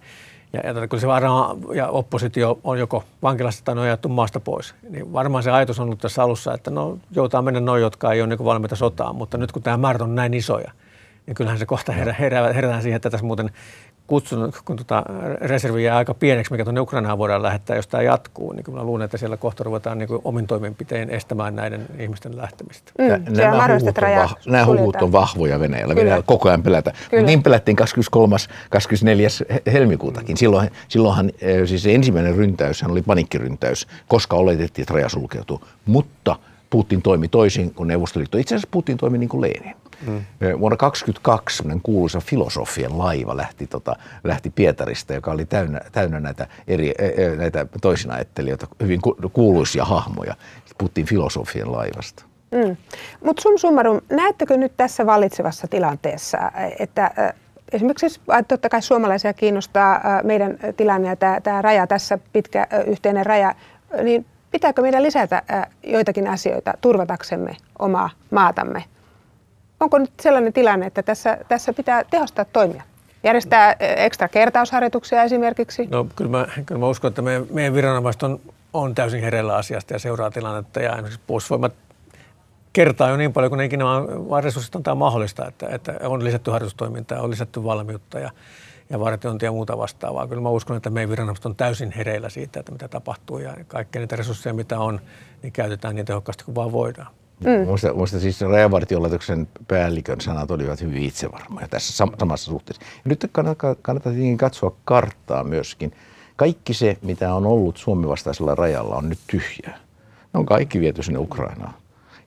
Ja, 0.52 0.61
ja 0.64 0.75
tota, 0.75 0.88
kun 0.88 1.00
se 1.00 1.07
varmaan, 1.07 1.57
ja 1.75 1.88
oppositio 1.88 2.59
on 2.64 2.78
joko 2.78 3.04
vankilassa 3.23 3.64
tai 3.64 3.73
on 3.73 3.78
ajettu 3.78 4.09
maasta 4.09 4.40
pois, 4.40 4.75
niin 4.90 5.12
varmaan 5.12 5.42
se 5.42 5.50
ajatus 5.50 5.80
on 5.80 5.85
ollut 5.85 5.99
tässä 5.99 6.23
alussa, 6.23 6.54
että 6.54 6.71
no 6.71 6.99
joutaa 7.11 7.42
mennä 7.42 7.61
noin, 7.61 7.83
jotka 7.83 8.12
ei 8.12 8.21
ole 8.21 8.28
niin 8.28 8.45
valmiita 8.45 8.76
sotaan, 8.76 9.16
mutta 9.16 9.38
nyt 9.38 9.52
kun 9.52 9.62
tämä 9.62 9.76
määrät 9.76 10.02
on 10.02 10.14
näin 10.14 10.35
isoja, 10.35 10.71
niin 11.27 11.35
kyllähän 11.35 11.59
se 11.59 11.66
kohta 11.66 11.92
herä, 11.92 12.12
herää, 12.12 12.53
herätään 12.53 12.83
siihen, 12.83 12.96
että 12.96 13.11
tässä 13.11 13.27
muuten 13.27 13.51
kutsun, 14.09 14.53
kun 14.64 14.77
tota 14.77 15.03
reservi 15.40 15.85
jää 15.85 15.97
aika 15.97 16.14
pieneksi, 16.14 16.53
mikä 16.53 16.64
tuonne 16.64 16.81
Ukrainaan 16.81 17.18
voidaan 17.18 17.42
lähettää, 17.42 17.77
jos 17.77 17.87
tämä 17.87 18.03
jatkuu, 18.03 18.53
niin 18.53 18.64
kyllä 18.64 18.79
mä 18.79 18.85
luulen, 18.85 19.05
että 19.05 19.16
siellä 19.16 19.37
kohta 19.37 19.64
ruvetaan 19.64 19.99
niin 19.99 20.09
kuin 20.09 20.21
omin 20.25 20.47
toimenpiteen 20.47 21.11
estämään 21.11 21.57
näiden 21.57 21.87
ihmisten 21.99 22.37
lähtemistä. 22.37 22.92
Mm, 22.99 23.05
Nä- 23.09 23.21
siellä 23.35 23.51
on 23.51 23.57
mahdollista, 23.57 23.92
huhut 24.07 24.18
on, 24.23 24.29
vah- 24.29 24.51
nämä 24.53 24.66
huhut 24.66 24.97
on 24.97 25.12
vahvoja 25.12 25.61
Venäjällä. 25.61 25.94
Kyllä. 25.94 26.05
Venäjällä 26.05 26.25
koko 26.27 26.49
ajan 26.49 26.62
pelätään. 26.62 26.97
Kyllä. 27.11 27.21
Mutta 27.21 27.27
niin 27.27 27.42
pelättiin 27.42 27.77
23. 27.77 28.37
24. 28.71 29.29
he- 29.51 29.62
helmikuutakin. 29.73 30.37
Silloin, 30.37 30.71
silloinhan 30.88 31.31
eh, 31.40 31.66
siis 31.68 31.83
se 31.83 31.94
ensimmäinen 31.94 32.37
ryntäys 32.37 32.83
oli 32.83 33.03
panikkiryntäys, 33.03 33.87
koska 34.09 34.37
oletettiin, 34.37 34.83
että 34.83 34.94
raja 34.94 35.09
sulkeutuu. 35.09 35.61
Mutta 35.87 36.37
Putin 36.71 37.03
toimi 37.03 37.29
toisin 37.29 37.75
kuin 37.75 37.87
Neuvostoliitto. 37.87 38.38
Itse 38.38 38.55
asiassa 38.55 38.68
Putin 38.71 38.97
toimi 38.97 39.18
niin 39.18 39.29
kuin 39.29 39.40
Lenin. 39.40 39.77
Mm. 40.06 40.24
Vuonna 40.40 40.76
1922 40.76 41.56
semmoinen 41.56 41.82
kuuluisa 41.82 42.20
filosofien 42.20 42.98
laiva 42.98 43.37
lähti, 43.37 43.66
tota, 43.66 43.96
lähti 44.24 44.50
Pietarista, 44.50 45.14
joka 45.14 45.30
oli 45.30 45.44
täynnä, 45.44 45.80
täynnä 45.92 46.20
näitä, 46.20 46.46
eri, 46.68 46.90
ä, 46.90 47.32
ä, 47.32 47.37
näitä 47.37 47.66
toisinajattelijoita, 47.80 48.66
hyvin 48.82 49.00
ku- 49.00 49.16
kuuluisia 49.32 49.84
hahmoja. 49.84 50.34
Puhuttiin 50.78 51.06
filosofien 51.06 51.72
laivasta. 51.72 52.24
Mm. 52.50 52.76
Mutta 53.24 53.42
sum 53.42 53.58
summarum, 53.58 54.00
näettekö 54.11 54.56
nyt 54.56 54.72
tässä 54.76 55.06
vallitsevassa 55.06 55.68
tilanteessa, 55.68 56.38
että 56.78 57.34
esimerkiksi 57.72 58.20
totta 58.48 58.68
kai 58.68 58.82
suomalaisia 58.82 59.32
kiinnostaa 59.32 60.00
meidän 60.24 60.58
tilanne 60.76 61.08
ja 61.08 61.40
tämä 61.42 61.62
raja 61.62 61.87
tässä, 61.87 62.18
pitkä 62.32 62.66
yhteinen 62.87 63.26
raja, 63.26 63.54
niin 64.02 64.26
pitääkö 64.50 64.82
meidän 64.82 65.02
lisätä 65.02 65.42
joitakin 65.82 66.28
asioita 66.28 66.74
turvataksemme 66.80 67.56
omaa 67.78 68.11
maatamme? 68.30 68.84
Onko 69.80 69.98
nyt 69.98 70.12
sellainen 70.20 70.52
tilanne, 70.52 70.86
että 70.86 71.02
tässä, 71.02 71.38
tässä 71.48 71.72
pitää 71.72 72.04
tehostaa 72.10 72.44
toimia? 72.44 72.82
Järjestää 73.22 73.68
äh, 73.68 73.76
ekstra 73.80 74.28
kertausharjoituksia 74.28 75.22
esimerkiksi? 75.22 75.86
No 75.86 76.06
kyllä 76.16 76.30
mä, 76.30 76.46
kyllä 76.66 76.78
mä 76.78 76.88
uskon, 76.88 77.08
että 77.08 77.22
meidän, 77.22 77.46
meidän 77.52 77.74
viranomaiset 77.74 78.22
on, 78.22 78.40
on 78.72 78.94
täysin 78.94 79.20
hereillä 79.20 79.56
asiasta 79.56 79.92
ja 79.92 79.98
seuraa 79.98 80.30
tilannetta. 80.30 80.80
Ja 80.80 80.92
esimerkiksi 80.92 81.20
puolustusvoimat 81.26 81.72
kertaa 82.72 83.10
jo 83.10 83.16
niin 83.16 83.32
paljon, 83.32 83.50
kun 83.50 83.58
ne 83.58 83.64
ikinä 83.64 83.84
vaan 84.28 84.44
resurssit 84.44 84.74
on 84.74 84.82
tämä 84.82 84.94
mahdollista, 84.94 85.48
että, 85.48 85.68
että 85.68 85.94
on 86.02 86.24
lisätty 86.24 86.50
harjoitustoimintaa, 86.50 87.22
on 87.22 87.30
lisätty 87.30 87.64
valmiutta 87.64 88.18
ja, 88.18 88.30
ja 88.90 89.00
vartiointia 89.00 89.46
ja 89.46 89.52
muuta 89.52 89.78
vastaavaa. 89.78 90.26
Kyllä 90.26 90.42
mä 90.42 90.48
uskon, 90.48 90.76
että 90.76 90.90
meidän 90.90 91.10
viranomaiset 91.10 91.46
on 91.46 91.56
täysin 91.56 91.92
hereillä 91.92 92.28
siitä, 92.28 92.60
että 92.60 92.72
mitä 92.72 92.88
tapahtuu 92.88 93.38
ja 93.38 93.54
kaikkia 93.68 94.00
niitä 94.00 94.16
resursseja, 94.16 94.54
mitä 94.54 94.78
on, 94.78 95.00
niin 95.42 95.52
käytetään 95.52 95.94
niin 95.94 96.06
tehokkaasti 96.06 96.44
kuin 96.44 96.54
vaan 96.54 96.72
voidaan. 96.72 97.17
Mm. 97.40 97.66
Muista, 97.66 97.94
muista 97.94 98.20
siis 98.20 98.40
rajavartiolaitoksen 98.40 99.48
päällikön 99.68 100.20
sanat 100.20 100.51
olivat 100.51 100.81
hyvin 100.81 101.03
itsevarmoja 101.03 101.68
tässä 101.68 102.05
sam- 102.05 102.16
samassa 102.18 102.51
suhteessa. 102.51 102.83
Ja 103.05 103.09
nyt 103.09 103.29
kannattaa, 103.33 103.74
kannattaa 103.74 104.12
tietenkin 104.12 104.38
katsoa 104.38 104.77
karttaa 104.85 105.44
myöskin. 105.44 105.92
Kaikki 106.37 106.74
se, 106.74 106.98
mitä 107.03 107.35
on 107.35 107.46
ollut 107.46 107.77
Suomen 107.77 108.09
vastaisella 108.09 108.55
rajalla, 108.55 108.96
on 108.96 109.09
nyt 109.09 109.18
tyhjää. 109.27 109.79
Ne 110.35 110.40
on 110.40 110.46
kaikki 110.46 110.81
viety 110.81 111.03
sinne 111.03 111.18
Ukrainaan. 111.18 111.74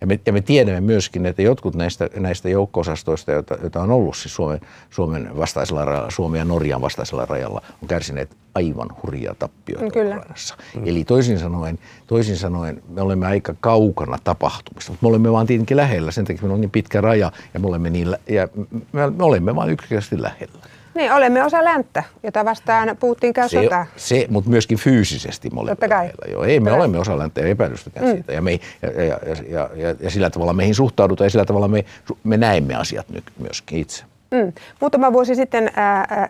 Ja 0.01 0.07
me, 0.07 0.19
ja 0.25 0.33
me 0.33 0.41
tiedämme 0.41 0.81
myöskin, 0.81 1.25
että 1.25 1.41
jotkut 1.41 1.75
näistä, 1.75 2.09
näistä 2.15 2.49
joukko-osastoista, 2.49 3.31
joita, 3.31 3.57
joita 3.61 3.81
on 3.81 3.91
ollut 3.91 4.17
siis 4.17 4.35
Suomen, 4.35 4.61
Suomen 4.89 5.37
vastaisella 5.37 5.85
rajalla, 5.85 6.11
Suomen 6.11 6.39
ja 6.39 6.45
Norjan 6.45 6.81
vastaisella 6.81 7.25
rajalla, 7.25 7.61
on 7.81 7.87
kärsineet 7.87 8.37
aivan 8.55 8.89
hurjia 9.03 9.35
tappioita 9.39 9.91
Kyllä. 9.91 10.15
Ukrainassa. 10.15 10.55
Mm. 10.75 10.81
Eli 10.85 11.03
toisin 11.03 11.39
sanoen, 11.39 11.79
toisin 12.07 12.37
sanoen 12.37 12.83
me 12.89 13.01
olemme 13.01 13.27
aika 13.27 13.55
kaukana 13.59 14.17
tapahtumista, 14.23 14.91
mutta 14.91 15.05
me 15.05 15.09
olemme 15.09 15.31
vaan 15.31 15.47
tietenkin 15.47 15.77
lähellä, 15.77 16.11
sen 16.11 16.25
takia 16.25 16.41
meillä 16.41 16.53
on 16.53 16.61
niin 16.61 16.71
pitkä 16.71 17.01
raja 17.01 17.31
ja 17.53 17.59
me 17.59 17.67
olemme, 17.67 17.89
niin, 17.89 18.15
ja 18.29 18.47
me, 18.91 19.09
me 19.09 19.23
olemme 19.23 19.55
vain 19.55 19.69
yksinkertaisesti 19.69 20.21
lähellä. 20.21 20.59
Niin, 20.95 21.12
olemme 21.12 21.43
osa 21.43 21.63
länttä, 21.63 22.04
jota 22.23 22.45
vastaan 22.45 22.97
Putin 22.99 23.34
käy 23.34 23.49
Se, 23.49 23.63
sotaa. 23.63 23.86
se, 23.95 24.25
mutta 24.30 24.49
myöskin 24.49 24.77
fyysisesti 24.77 25.49
lähellä. 25.89 26.12
Joo, 26.32 26.43
ei, 26.43 26.60
me 26.60 26.69
Totta 26.69 26.80
olemme 26.80 26.99
osa 26.99 27.17
länttä, 27.17 27.41
ei 27.41 27.51
epäilystäkään 27.51 28.06
mm. 28.06 28.12
siitä. 28.12 28.34
Ja, 28.34 28.41
me, 28.41 28.60
ja, 28.82 29.04
ja, 29.04 29.19
ja, 29.49 29.69
ja, 29.75 29.95
ja, 29.99 30.10
sillä 30.10 30.30
tavalla 30.30 30.54
meihin 30.54 30.75
suhtaudutaan 30.75 31.25
ja 31.25 31.30
sillä 31.30 31.45
tavalla 31.45 31.67
me, 31.67 31.86
me 32.23 32.38
näemme 32.38 32.75
asiat 32.75 33.10
nyt 33.10 33.23
myöskin 33.39 33.80
itse. 33.80 34.04
Mm. 34.32 34.54
Muutama 34.82 35.13
vuosi 35.13 35.36
sitten, 35.36 35.71
ää, 35.75 36.06
ää, 36.10 36.30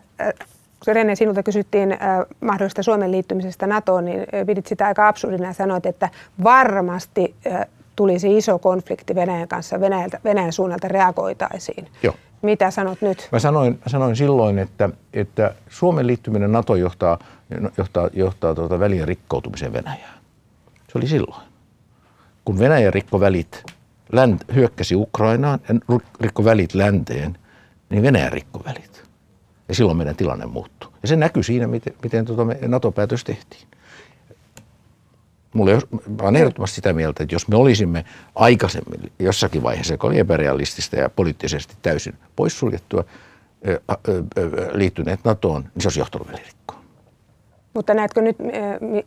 kun 0.85 0.95
Rene 0.95 1.15
sinulta 1.15 1.43
kysyttiin 1.43 1.97
ää, 1.99 2.25
mahdollista 2.41 2.83
Suomen 2.83 3.11
liittymisestä 3.11 3.67
NATOon, 3.67 4.05
niin 4.05 4.19
ää, 4.19 4.45
pidit 4.45 4.67
sitä 4.67 4.87
aika 4.87 5.07
absurdina 5.07 5.47
ja 5.47 5.53
sanoit, 5.53 5.85
että 5.85 6.09
varmasti 6.43 7.35
ää, 7.51 7.65
tulisi 7.95 8.37
iso 8.37 8.59
konflikti 8.59 9.15
Venäjän 9.15 9.47
kanssa, 9.47 9.79
Venäjältä, 9.79 10.19
Venäjän 10.23 10.53
suunnalta 10.53 10.87
reagoitaisiin. 10.87 11.87
Joo. 12.03 12.15
Mitä 12.41 12.71
sanot 12.71 13.01
nyt? 13.01 13.29
Mä 13.31 13.39
sanoin, 13.39 13.79
sanoin 13.87 14.15
silloin, 14.15 14.59
että, 14.59 14.89
että 15.13 15.55
Suomen 15.69 16.07
liittyminen 16.07 16.51
NATO 16.51 16.75
johtaa, 16.75 17.19
johtaa, 17.77 18.09
johtaa 18.13 18.55
tuota 18.55 18.79
välien 18.79 19.07
rikkoutumiseen 19.07 19.73
Venäjään. 19.73 20.19
Se 20.91 20.97
oli 20.97 21.07
silloin. 21.07 21.41
Kun 22.45 22.59
Venäjä 22.59 22.91
rikko 22.91 23.19
välit, 23.19 23.63
länt, 24.11 24.43
hyökkäsi 24.55 24.95
Ukrainaan 24.95 25.59
ja 25.67 25.75
rikko 26.21 26.45
välit 26.45 26.73
länteen, 26.73 27.37
niin 27.89 28.03
Venäjä 28.03 28.29
rikko 28.29 28.61
välit. 28.65 29.03
Ja 29.67 29.75
silloin 29.75 29.97
meidän 29.97 30.15
tilanne 30.15 30.45
muuttuu. 30.45 30.93
Ja 31.01 31.07
se 31.07 31.15
näkyy 31.15 31.43
siinä, 31.43 31.67
miten, 31.67 31.93
miten 32.03 32.25
tuota 32.25 32.45
NATO-päätös 32.67 33.23
tehtiin. 33.23 33.67
Mulla 35.53 35.71
olen 36.21 36.35
ehdottomasti 36.35 36.75
sitä 36.75 36.93
mieltä, 36.93 37.23
että 37.23 37.35
jos 37.35 37.47
me 37.47 37.55
olisimme 37.55 38.05
aikaisemmin 38.35 39.11
jossakin 39.19 39.63
vaiheessa, 39.63 39.93
joka 39.93 40.07
oli 40.07 40.19
epärealistista 40.19 40.95
ja 40.95 41.09
poliittisesti 41.09 41.75
täysin 41.81 42.13
poissuljettua, 42.35 43.03
liittyneet 44.71 45.19
NATOon, 45.23 45.61
niin 45.61 45.81
se 45.81 45.87
olisi 45.87 45.99
johtanut 45.99 46.27
välirikkoon. 46.27 46.81
Mutta 47.73 47.93
näetkö 47.93 48.21
nyt 48.21 48.37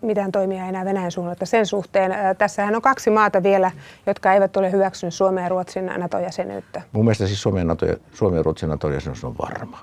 mitään 0.02 0.32
toimia 0.32 0.66
enää 0.66 0.84
Venäjän 0.84 1.10
suunnalta 1.10 1.46
sen 1.46 1.66
suhteen? 1.66 2.12
Tässähän 2.38 2.76
on 2.76 2.82
kaksi 2.82 3.10
maata 3.10 3.42
vielä, 3.42 3.70
jotka 4.06 4.32
eivät 4.32 4.56
ole 4.56 4.72
hyväksyneet 4.72 5.14
Suomen 5.14 5.42
ja 5.42 5.48
Ruotsin 5.48 5.86
NATO-jäsenyyttä. 5.86 6.82
Mun 6.92 7.04
mielestä 7.04 7.26
siis 7.26 7.42
Suomen, 7.42 7.66
NATO, 7.66 7.86
Suomen 8.12 8.36
ja 8.36 8.42
Ruotsin 8.42 8.68
NATO-jäsenyys 8.68 9.24
on 9.24 9.34
varma. 9.38 9.78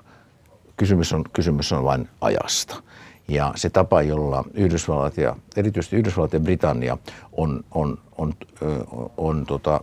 Kysymys 0.76 1.12
on, 1.12 1.24
kysymys 1.32 1.72
on 1.72 1.84
vain 1.84 2.08
ajasta. 2.20 2.82
Ja 3.32 3.52
se 3.56 3.70
tapa, 3.70 4.02
jolla 4.02 4.44
Yhdysvallat 4.54 5.16
ja 5.16 5.36
erityisesti 5.56 5.96
Yhdysvallat 5.96 6.32
ja 6.32 6.40
Britannia 6.40 6.98
on, 7.32 7.64
on, 7.70 7.98
on, 8.18 8.34
on, 8.90 9.10
on 9.16 9.46
tota, 9.46 9.80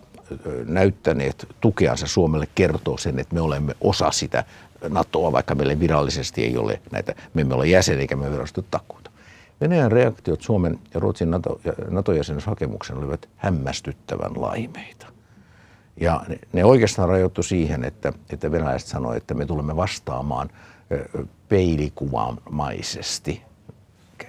näyttäneet 0.66 1.48
tukeansa 1.62 2.08
Suomelle 2.08 2.48
kertoo 2.56 2.98
sen, 2.98 3.20
että 3.20 3.36
me 3.36 3.42
olemme 3.42 3.76
osa 3.82 4.12
sitä 4.12 4.44
NATOa, 4.90 5.32
vaikka 5.32 5.56
meille 5.56 5.80
virallisesti 5.80 6.44
ei 6.44 6.58
ole 6.58 6.82
näitä, 6.92 7.16
me 7.34 7.42
emme 7.42 7.56
ole 7.56 7.68
jäseniä 7.68 8.02
eikä 8.02 8.16
me 8.16 8.32
virastu 8.32 8.66
takuuta. 8.72 9.12
Venäjän 9.62 9.92
reaktiot 9.92 10.42
Suomen 10.42 10.80
ja 10.94 11.00
Ruotsin 11.00 11.32
NATO, 11.32 11.62
NATO-jäsenyyshakemuksen 11.90 12.98
olivat 12.98 13.30
hämmästyttävän 13.36 14.42
laimeita. 14.42 15.08
Ja 16.02 16.22
ne, 16.28 16.40
ne 16.54 16.66
oikeastaan 16.66 17.10
rajoittu 17.10 17.44
siihen, 17.44 17.84
että, 17.84 18.14
että 18.30 18.52
venäläiset 18.52 18.88
sanoivat, 18.88 19.18
että 19.18 19.34
me 19.34 19.46
tulemme 19.46 19.76
vastaamaan 19.76 20.50
peilikuvaamaisesti. 21.50 23.42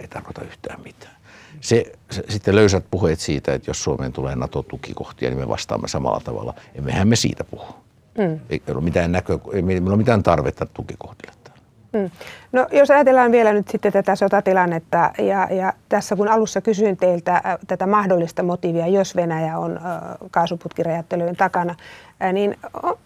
Ei 0.00 0.08
tarkoita 0.08 0.42
yhtään 0.42 0.80
mitään. 0.80 1.16
Se, 1.60 1.92
se, 2.10 2.24
sitten 2.28 2.54
löysät 2.54 2.84
puheet 2.90 3.20
siitä, 3.20 3.54
että 3.54 3.70
jos 3.70 3.84
Suomeen 3.84 4.12
tulee 4.12 4.36
NATO-tukikohtia, 4.36 5.30
niin 5.30 5.38
me 5.38 5.48
vastaamme 5.48 5.88
samalla 5.88 6.20
tavalla. 6.24 6.54
Emmehän 6.74 7.08
me 7.08 7.16
siitä 7.16 7.44
puhu. 7.44 7.74
Mm. 8.18 8.40
Ei 8.50 8.62
ole 8.68 8.80
mitään, 8.80 9.12
näkö, 9.12 9.38
ei 9.52 9.62
ole 9.86 9.96
mitään 9.96 10.22
tarvetta 10.22 10.66
tukikohdille. 10.66 11.40
Mm. 11.92 12.10
No, 12.52 12.66
jos 12.72 12.90
ajatellaan 12.90 13.32
vielä 13.32 13.52
nyt 13.52 13.68
sitten 13.68 13.92
tätä 13.92 14.16
sotatilannetta 14.16 15.10
ja, 15.18 15.48
ja 15.50 15.72
tässä 15.88 16.16
kun 16.16 16.28
alussa 16.28 16.60
kysyin 16.60 16.96
teiltä 16.96 17.58
tätä 17.66 17.86
mahdollista 17.86 18.42
motiivia, 18.42 18.86
jos 18.86 19.16
Venäjä 19.16 19.58
on 19.58 19.76
äh, 19.76 19.82
kaasuputkiräjättelyyn 20.30 21.36
takana, 21.36 21.74
niin 22.32 22.58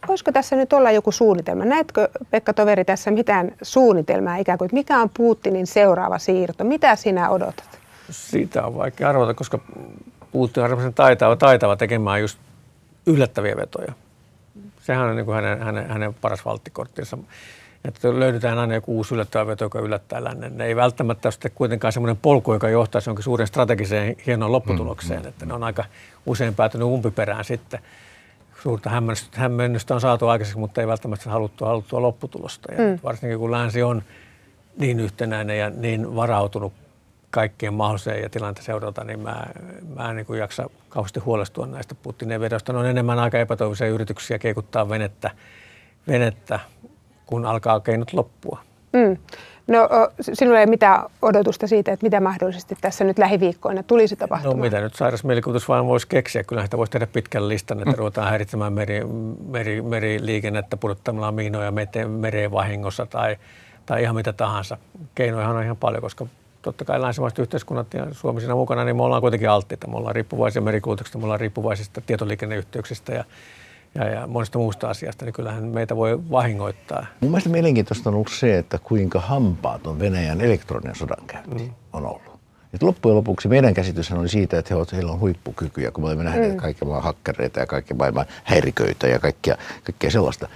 olisiko 0.08 0.32
tässä 0.32 0.56
nyt 0.56 0.72
olla 0.72 0.90
joku 0.90 1.12
suunnitelma? 1.12 1.64
Näetkö 1.64 2.08
Pekka 2.30 2.52
Toveri 2.52 2.84
tässä 2.84 3.10
mitään 3.10 3.52
suunnitelmaa 3.62 4.36
ikään 4.36 4.58
kuin, 4.58 4.66
että 4.66 4.74
mikä 4.74 4.98
on 4.98 5.10
Putinin 5.14 5.66
seuraava 5.66 6.18
siirto? 6.18 6.64
Mitä 6.64 6.96
sinä 6.96 7.30
odotat? 7.30 7.78
Siitä 8.10 8.66
on 8.66 8.76
vaikea 8.76 9.08
arvata, 9.08 9.34
koska 9.34 9.58
Putin 10.32 10.62
on 10.62 10.94
taitava, 10.94 11.36
taitava 11.36 11.76
tekemään 11.76 12.20
just 12.20 12.38
yllättäviä 13.06 13.56
vetoja. 13.56 13.92
Sehän 14.80 15.08
on 15.08 15.16
niin 15.16 15.26
kuin 15.26 15.34
hänen, 15.34 15.62
hänen, 15.62 15.90
hänen 15.90 16.14
paras 16.14 16.44
valttikorttinsa. 16.44 17.18
Että 17.84 18.20
löydetään 18.20 18.58
aina 18.58 18.74
joku 18.74 18.96
uusi 18.96 19.14
yllättävä 19.14 19.46
veto, 19.46 19.64
joka 19.64 19.80
yllättää 19.80 20.24
lännen. 20.24 20.58
Ne 20.58 20.66
ei 20.66 20.76
välttämättä 20.76 21.28
ole 21.28 21.50
kuitenkaan 21.54 21.92
semmoinen 21.92 22.16
polku, 22.16 22.52
joka 22.52 22.68
johtaa 22.68 23.00
jonkin 23.06 23.22
suuren 23.22 23.46
strategiseen 23.46 24.16
hienoon 24.26 24.52
lopputulokseen. 24.52 25.22
Mm, 25.22 25.28
että 25.28 25.46
ne 25.46 25.54
on 25.54 25.64
aika 25.64 25.84
usein 26.26 26.54
päätynyt 26.54 26.86
umpiperään 26.86 27.44
sitten. 27.44 27.80
Suurta 28.64 28.90
hämmennystä 29.32 29.94
on 29.94 30.00
saatu 30.00 30.28
aikaiseksi, 30.28 30.58
mutta 30.58 30.80
ei 30.80 30.86
välttämättä 30.86 31.30
haluttua, 31.30 31.68
haluttua 31.68 32.02
lopputulosta. 32.02 32.72
Ja 32.72 32.78
mm. 32.78 32.98
Varsinkin 33.02 33.38
kun 33.38 33.50
länsi 33.50 33.82
on 33.82 34.02
niin 34.78 35.00
yhtenäinen 35.00 35.58
ja 35.58 35.70
niin 35.70 36.16
varautunut 36.16 36.72
kaikkien 37.30 37.74
mahdolliseen 37.74 38.22
ja 38.22 38.28
tilanteen 38.28 38.64
seurata, 38.64 39.04
niin 39.04 39.20
mä, 39.20 39.46
mä 39.94 40.10
en 40.10 40.16
niin 40.16 40.38
jaksa 40.38 40.70
kauheasti 40.88 41.20
huolestua 41.20 41.66
näistä 41.66 41.94
Putinin 41.94 42.40
vedosta. 42.40 42.72
Ne 42.72 42.78
on 42.78 42.86
enemmän 42.86 43.18
aika 43.18 43.38
epätoivoisia 43.38 43.86
yrityksiä 43.86 44.38
keikuttaa 44.38 44.88
venettä, 44.88 45.30
venettä 46.08 46.60
kun 47.26 47.46
alkaa 47.46 47.80
keinot 47.80 48.12
loppua. 48.12 48.62
Mm. 48.92 49.16
No 49.66 49.88
sinulla 50.20 50.60
ei 50.60 50.66
mitään 50.66 51.04
odotusta 51.22 51.66
siitä, 51.66 51.92
että 51.92 52.06
mitä 52.06 52.20
mahdollisesti 52.20 52.76
tässä 52.80 53.04
nyt 53.04 53.18
lähiviikkoina 53.18 53.82
tulisi 53.82 54.16
tapahtumaan? 54.16 54.58
No 54.58 54.62
mitä 54.64 54.80
nyt 54.80 54.94
sairas 54.94 55.24
mielikuvitus 55.24 55.68
vaan 55.68 55.86
voisi 55.86 56.08
keksiä. 56.08 56.44
Kyllä 56.44 56.64
sitä 56.64 56.78
voisi 56.78 56.92
tehdä 56.92 57.06
pitkän 57.06 57.48
listan, 57.48 57.78
että 57.78 57.90
mm. 57.90 57.98
ruvetaan 57.98 58.28
häiritsemään 58.28 58.72
meri, 58.72 59.04
meri, 59.48 59.82
meriliikennettä 59.82 60.76
pudottamalla 60.76 61.32
miinoja 61.32 61.72
mereen 62.06 62.52
vahingossa 62.52 63.06
tai, 63.06 63.36
tai 63.86 64.02
ihan 64.02 64.14
mitä 64.14 64.32
tahansa. 64.32 64.76
Keinojahan 65.14 65.56
on 65.56 65.62
ihan 65.64 65.76
paljon, 65.76 66.02
koska 66.02 66.26
totta 66.62 66.84
kai 66.84 67.02
länsimaiset 67.02 67.38
yhteiskunnat 67.38 67.94
ja 67.94 68.06
Suomi 68.12 68.40
siinä 68.40 68.54
mukana, 68.54 68.84
niin 68.84 68.96
me 68.96 69.02
ollaan 69.02 69.22
kuitenkin 69.22 69.50
alttiita. 69.50 69.86
Me 69.86 69.96
ollaan 69.96 70.14
riippuvaisia 70.14 70.62
merikulutuksesta, 70.62 71.18
me 71.18 71.24
ollaan 71.24 71.40
riippuvaisista 71.40 72.00
tietoliikenneyhteyksistä 72.00 73.14
ja 73.14 73.24
ja, 73.94 74.04
ja 74.08 74.26
monesta 74.26 74.58
muusta 74.58 74.90
asiasta, 74.90 75.24
niin 75.24 75.32
kyllähän 75.32 75.64
meitä 75.64 75.96
voi 75.96 76.30
vahingoittaa. 76.30 77.06
Mun 77.20 77.30
mielestä 77.30 77.50
mielenkiintoista 77.50 78.10
on 78.10 78.14
ollut 78.14 78.32
se, 78.32 78.58
että 78.58 78.78
kuinka 78.78 79.20
hampaaton 79.20 79.98
Venäjän 79.98 80.40
elektroninen 80.40 80.96
sodankäynti 80.96 81.64
mm. 81.64 81.70
on 81.92 82.06
ollut. 82.06 82.34
Et 82.74 82.82
loppujen 82.82 83.16
lopuksi 83.16 83.48
meidän 83.48 83.74
käsityshän 83.74 84.18
oli 84.18 84.28
siitä, 84.28 84.58
että 84.58 84.74
heillä 84.92 85.12
on 85.12 85.20
huippukykyjä, 85.20 85.90
kun 85.90 86.04
me 86.04 86.06
olemme 86.06 86.24
nähneet 86.24 86.52
mm. 86.52 86.56
kaikkia 86.56 86.86
maailman 86.86 87.04
hakkereita 87.04 87.60
ja 87.60 87.66
kaikkia 87.66 87.96
maailman 87.96 88.26
häiriköitä 88.44 89.06
ja 89.06 89.18
kaikkia, 89.18 89.56
kaikkea 89.84 90.10
sellaista 90.10 90.48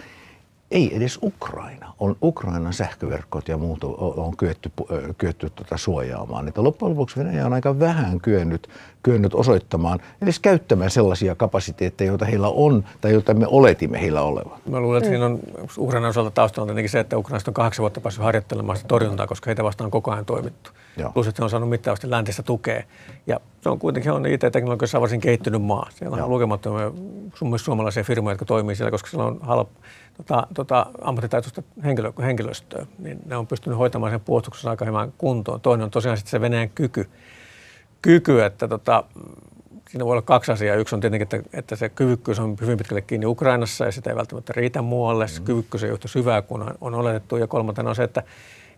ei 0.71 0.97
edes 0.97 1.19
Ukraina. 1.23 1.95
On 1.99 2.17
Ukrainan 2.23 2.73
sähköverkot 2.73 3.49
ja 3.49 3.59
muut 3.59 3.85
on, 3.85 3.95
on 3.99 4.37
kyetty, 4.37 4.71
kyetty 5.19 5.51
tuota 5.51 5.77
suojaamaan. 5.77 6.49
Että 6.49 6.65
loppujen 6.65 6.91
lopuksi 6.91 7.19
Venäjä 7.19 7.47
on 7.47 7.53
aika 7.53 7.79
vähän 7.79 8.21
kyennyt, 8.21 8.69
kyennyt 9.03 9.35
osoittamaan, 9.35 10.01
edes 10.23 10.39
käyttämään 10.39 10.91
sellaisia 10.91 11.35
kapasiteetteja, 11.35 12.11
joita 12.11 12.25
heillä 12.25 12.49
on 12.49 12.85
tai 13.01 13.13
joita 13.13 13.35
me 13.35 13.47
oletimme 13.49 14.01
heillä 14.01 14.23
olevan. 14.23 14.59
Mä 14.71 14.81
luulen, 14.81 14.99
että 14.99 15.11
siinä 15.11 15.27
on 15.27 15.39
Ukrainan 15.79 16.11
osalta 16.11 16.31
taustalla 16.31 16.67
tietenkin 16.67 16.91
se, 16.91 17.01
että 17.01 17.19
Ukrainasta 17.19 17.51
on 17.51 17.55
kahdeksan 17.55 17.83
vuotta 17.83 18.01
päässyt 18.01 18.25
harjoittelemaan 18.25 18.77
sitä 18.77 18.89
torjuntaa, 18.89 19.27
koska 19.27 19.49
heitä 19.49 19.65
vastaan 19.65 19.91
koko 19.91 20.11
ajan 20.11 20.25
toimittu. 20.25 20.71
Joo. 20.97 21.13
Plus, 21.13 21.27
että 21.27 21.43
he 21.43 21.45
on 21.45 21.51
saanut 21.51 21.69
mittavasti 21.69 22.11
läntistä 22.11 22.43
tukea. 22.43 22.83
Ja 23.27 23.41
se 23.61 23.69
on 23.69 23.79
kuitenkin 23.79 24.13
on 24.13 24.27
IT-teknologiassa 24.27 25.01
varsin 25.01 25.21
kehittynyt 25.21 25.63
maa. 25.63 25.89
Siellä 25.91 26.15
on 26.15 26.19
Joo. 26.19 26.29
lukemattomia 26.29 26.93
myös 27.45 27.65
suomalaisia 27.65 28.05
firmoja, 28.05 28.33
jotka 28.33 28.45
toimii 28.45 28.77
siellä, 28.77 28.91
koska 28.91 29.11
siellä 29.11 29.27
on 29.27 29.39
halpa 29.41 29.71
tota, 30.19 30.47
tota, 30.55 30.87
ammattitaitoista 31.01 31.63
henkilö, 31.85 32.13
henkilöstöä, 32.23 32.87
niin 32.99 33.19
ne 33.27 33.37
on 33.37 33.47
pystynyt 33.47 33.79
hoitamaan 33.79 34.13
sen 34.13 34.21
puolustuksen 34.21 34.71
aika 34.71 34.85
hyvän 34.85 35.13
kuntoon. 35.19 35.61
Toinen 35.61 35.85
on 35.85 35.91
tosiaan 35.91 36.17
sitten 36.17 36.31
se 36.31 36.41
Venäjän 36.41 36.71
kyky, 36.71 37.09
kyky 38.03 38.43
että 38.43 38.69
tota, 38.69 39.05
siinä 39.91 40.05
voi 40.05 40.13
olla 40.13 40.23
kaksi 40.23 40.53
asiaa. 40.53 40.77
Yksi 40.77 40.95
on 40.95 41.01
tietenkin, 41.01 41.23
että, 41.23 41.59
että 41.59 41.77
se 41.77 41.89
kyvykkyys 41.89 42.39
on 42.39 42.57
hyvin 42.61 42.79
pitkälle 42.79 43.01
kiinni 43.01 43.27
Ukrainassa 43.27 43.85
ja 43.85 43.93
sitä 43.93 44.11
ei 44.11 44.17
välttämättä 44.17 44.53
riitä 44.57 44.83
muualle. 44.83 45.29
Se 45.29 45.41
mm. 45.41 45.45
kyvykkyys 45.45 45.85
ei 45.85 45.91
yhtä 45.91 46.09
syvää 46.09 46.43
kuin 46.43 46.63
on, 46.63 46.75
on 46.81 46.95
oletettu. 46.95 47.37
Ja 47.37 47.47
kolmantena 47.47 47.89
on 47.89 47.97
se, 47.97 48.03
että, 48.03 48.23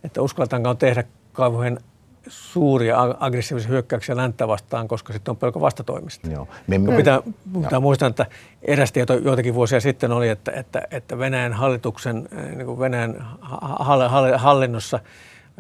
että 0.05 0.23
uskalletaanko 0.23 0.75
tehdä 0.75 1.05
kauhean 1.33 1.79
suuria 2.29 2.97
aggressiivisia 3.21 3.69
hyökkäyksiä 3.69 4.17
länttä 4.17 4.49
vastaan, 4.49 4.89
koska 4.89 5.13
sitten 5.13 5.33
on 5.33 5.37
pelko 5.37 5.61
vastatoimista. 5.61 6.31
Joo. 6.31 6.49
Me, 6.67 6.79
me, 6.79 6.97
pitää, 6.97 7.23
pitää 7.63 7.81
muistaa, 7.81 8.09
että 8.09 8.27
eräs 8.63 8.93
tieto 8.93 9.15
joitakin 9.15 9.55
vuosia 9.55 9.81
sitten 9.81 10.13
oli, 10.13 10.29
että, 10.29 10.53
että, 10.53 10.83
että 10.91 11.19
Venäjän 11.19 11.53
hallituksen, 11.53 12.29
eh, 12.33 12.57
niin 12.57 12.67
kuin 12.67 12.79
Venäjän 12.79 13.27
hallinnossa 14.37 15.01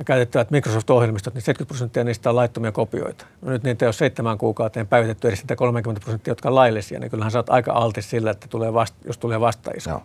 käytettävät 0.04 0.50
Microsoft-ohjelmistot, 0.50 1.34
niin 1.34 1.42
70 1.42 1.68
prosenttia 1.68 2.04
niistä 2.04 2.30
on 2.30 2.36
laittomia 2.36 2.72
kopioita. 2.72 3.26
No 3.42 3.52
nyt 3.52 3.62
niitä 3.62 3.84
ei 3.84 3.86
ole 3.86 3.92
seitsemän 3.92 4.38
kuukauteen 4.38 4.86
päivitetty 4.86 5.28
edes 5.28 5.44
30 5.56 6.04
prosenttia, 6.04 6.30
jotka 6.30 6.48
on 6.48 6.54
laillisia, 6.54 7.00
niin 7.00 7.10
kyllähän 7.10 7.30
sä 7.30 7.38
oot 7.38 7.50
aika 7.50 7.72
altis 7.72 8.10
sillä, 8.10 8.30
että 8.30 8.48
tulee 8.48 8.72
vasta, 8.72 8.98
jos 9.04 9.18
tulee 9.18 9.40
vastaisku. 9.40 9.90
Joo 9.90 10.02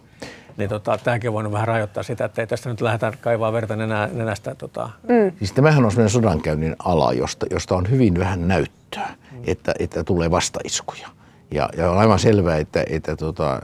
niin 0.57 0.69
tota, 0.69 0.99
tämäkin 1.03 1.29
on 1.29 1.33
voinut 1.33 1.51
vähän 1.51 1.67
rajoittaa 1.67 2.03
sitä, 2.03 2.25
että 2.25 2.41
ei 2.41 2.47
tästä 2.47 2.69
nyt 2.69 2.81
lähdetä 2.81 3.13
kaivaa 3.21 3.53
verta 3.53 3.75
nenä, 3.75 4.09
nenästä. 4.13 4.55
Tota. 4.55 4.89
Mm. 5.03 5.31
Siis 5.37 5.51
tämähän 5.51 5.85
on 5.85 5.91
sellainen 5.91 6.09
sodankäynnin 6.09 6.75
ala, 6.79 7.13
josta, 7.13 7.45
josta 7.51 7.75
on 7.75 7.89
hyvin 7.89 8.19
vähän 8.19 8.47
näyttöä, 8.47 9.07
mm. 9.31 9.37
että, 9.47 9.73
että 9.79 10.03
tulee 10.03 10.31
vastaiskuja. 10.31 11.07
Ja, 11.51 11.69
ja 11.77 11.91
on 11.91 11.97
aivan 11.97 12.19
selvää, 12.19 12.57
että, 12.57 12.83
että 12.89 13.15
tota, 13.15 13.61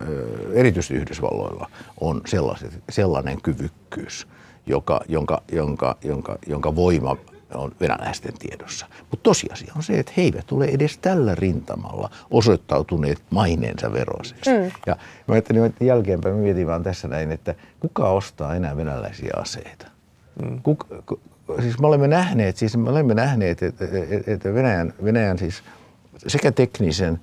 erityisesti 0.53 0.93
Yhdysvalloilla 0.93 1.69
on 2.01 2.21
sellainen 2.89 3.41
kyvykkyys, 3.41 4.27
joka, 4.65 5.01
jonka, 5.07 5.41
jonka, 5.51 5.97
jonka, 6.03 6.37
jonka 6.47 6.75
voima 6.75 7.17
on 7.57 7.71
venäläisten 7.81 8.33
tiedossa. 8.39 8.85
Mutta 9.11 9.23
tosiasia 9.23 9.73
on 9.75 9.83
se, 9.83 9.99
että 9.99 10.11
he 10.17 10.21
eivät 10.21 10.51
ole 10.51 10.65
edes 10.65 10.97
tällä 10.97 11.35
rintamalla 11.35 12.09
osoittautuneet 12.31 13.21
maineensa 13.29 13.93
veroisesti. 13.93 14.49
Mm. 14.49 14.71
Ja 14.85 14.95
mä 15.27 15.33
ajattelin, 15.33 15.65
että 15.65 15.83
jälkeenpäin 15.83 16.35
mietin 16.35 16.67
vaan 16.67 16.83
tässä 16.83 17.07
näin, 17.07 17.31
että 17.31 17.55
kuka 17.79 18.09
ostaa 18.09 18.55
enää 18.55 18.77
venäläisiä 18.77 19.31
aseita? 19.35 19.87
Mm. 20.43 20.61
Kuk, 20.61 20.87
ku, 21.05 21.19
siis 21.61 21.79
me 21.79 21.87
olemme 21.87 22.07
nähneet, 22.07 22.57
siis 22.57 22.77
me 22.77 22.89
olemme 22.89 23.13
nähneet, 23.13 23.63
että, 23.63 23.85
että 24.27 24.53
Venäjän, 24.53 24.93
Venäjän 25.03 25.37
siis 25.37 25.63
sekä 26.27 26.51
teknisen 26.51 27.19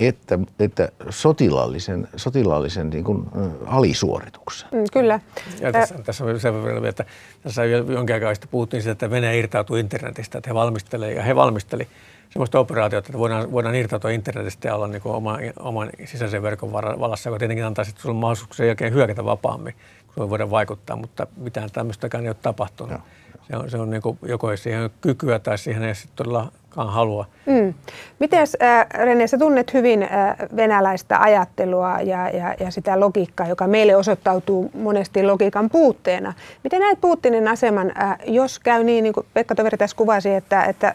että, 0.00 0.38
että 0.58 0.88
sotilaallisen, 1.10 2.08
sotilaallisen 2.16 2.90
niin 2.90 3.04
kuin, 3.04 3.26
ä, 3.36 3.50
alisuorituksen. 3.66 4.68
Mm, 4.72 4.84
kyllä. 4.92 5.20
Ja 5.60 5.72
tässä, 5.72 5.94
tässä 6.04 6.24
on 6.24 6.40
sen 6.40 6.64
verran, 6.64 6.84
että 6.84 7.04
tässä 7.42 7.64
jonkin 7.64 8.14
aikaa 8.14 8.34
sitten 8.34 8.50
puhuttiin 8.50 8.82
siitä, 8.82 8.92
että 8.92 9.10
Venäjä 9.10 9.32
irtautuu 9.32 9.76
internetistä, 9.76 10.38
että 10.38 10.50
he 10.50 10.54
valmistelevat 10.54 11.16
ja 11.16 11.22
he 11.22 11.36
valmisteli 11.36 11.88
sellaista 12.30 12.58
operaatiota, 12.58 13.06
että 13.06 13.18
voidaan, 13.18 13.52
voidaan 13.52 13.74
irtautua 13.74 14.10
internetistä 14.10 14.68
ja 14.68 14.74
olla 14.74 14.88
niin 14.88 15.02
kuin 15.02 15.14
oma, 15.14 15.38
oman 15.58 15.90
sisäisen 16.04 16.42
verkon 16.42 16.72
vallassa, 16.72 17.28
joka 17.28 17.38
tietenkin 17.38 17.66
antaa 17.66 17.84
sitten 17.84 18.02
sulle 18.02 18.14
mahdollisuuksia 18.14 18.66
jälkeen 18.66 18.92
hyökätä 18.92 19.24
vapaammin, 19.24 19.74
kun 20.14 20.30
voidaan 20.30 20.50
vaikuttaa, 20.50 20.96
mutta 20.96 21.26
mitään 21.36 21.70
tämmöistäkään 21.70 22.24
ei 22.24 22.28
ole 22.28 22.36
tapahtunut. 22.42 22.92
Joo. 22.92 23.02
Se 23.50 23.56
on, 23.56 23.70
se 23.70 23.76
on 23.76 23.90
niin 23.90 24.02
kuin, 24.02 24.18
joko 24.22 24.50
ei 24.50 24.56
siihen 24.56 24.90
kykyä 25.00 25.38
tai 25.38 25.58
siihen 25.58 25.82
ei 25.82 25.94
sitten 25.94 26.16
todellakaan 26.16 26.61
halua. 26.76 27.26
Mm. 27.46 27.74
Miten 28.18 28.46
äh, 28.62 28.86
Rene, 28.94 29.26
sä 29.26 29.38
tunnet 29.38 29.74
hyvin 29.74 30.02
äh, 30.02 30.36
venäläistä 30.56 31.20
ajattelua 31.20 32.00
ja, 32.00 32.28
ja, 32.28 32.54
ja 32.60 32.70
sitä 32.70 33.00
logiikkaa, 33.00 33.48
joka 33.48 33.66
meille 33.66 33.96
osoittautuu 33.96 34.70
monesti 34.74 35.22
logiikan 35.22 35.70
puutteena. 35.70 36.32
Miten 36.64 36.80
näet 36.80 37.00
Putinin 37.00 37.48
aseman, 37.48 37.92
äh, 38.02 38.18
jos 38.26 38.58
käy 38.58 38.84
niin, 38.84 39.02
niin 39.02 39.12
kuin 39.12 39.26
Pekka 39.34 39.54
Toveri 39.54 39.78
tässä 39.78 39.96
kuvasi, 39.96 40.34
että, 40.34 40.64
että 40.64 40.86
äh, 40.86 40.94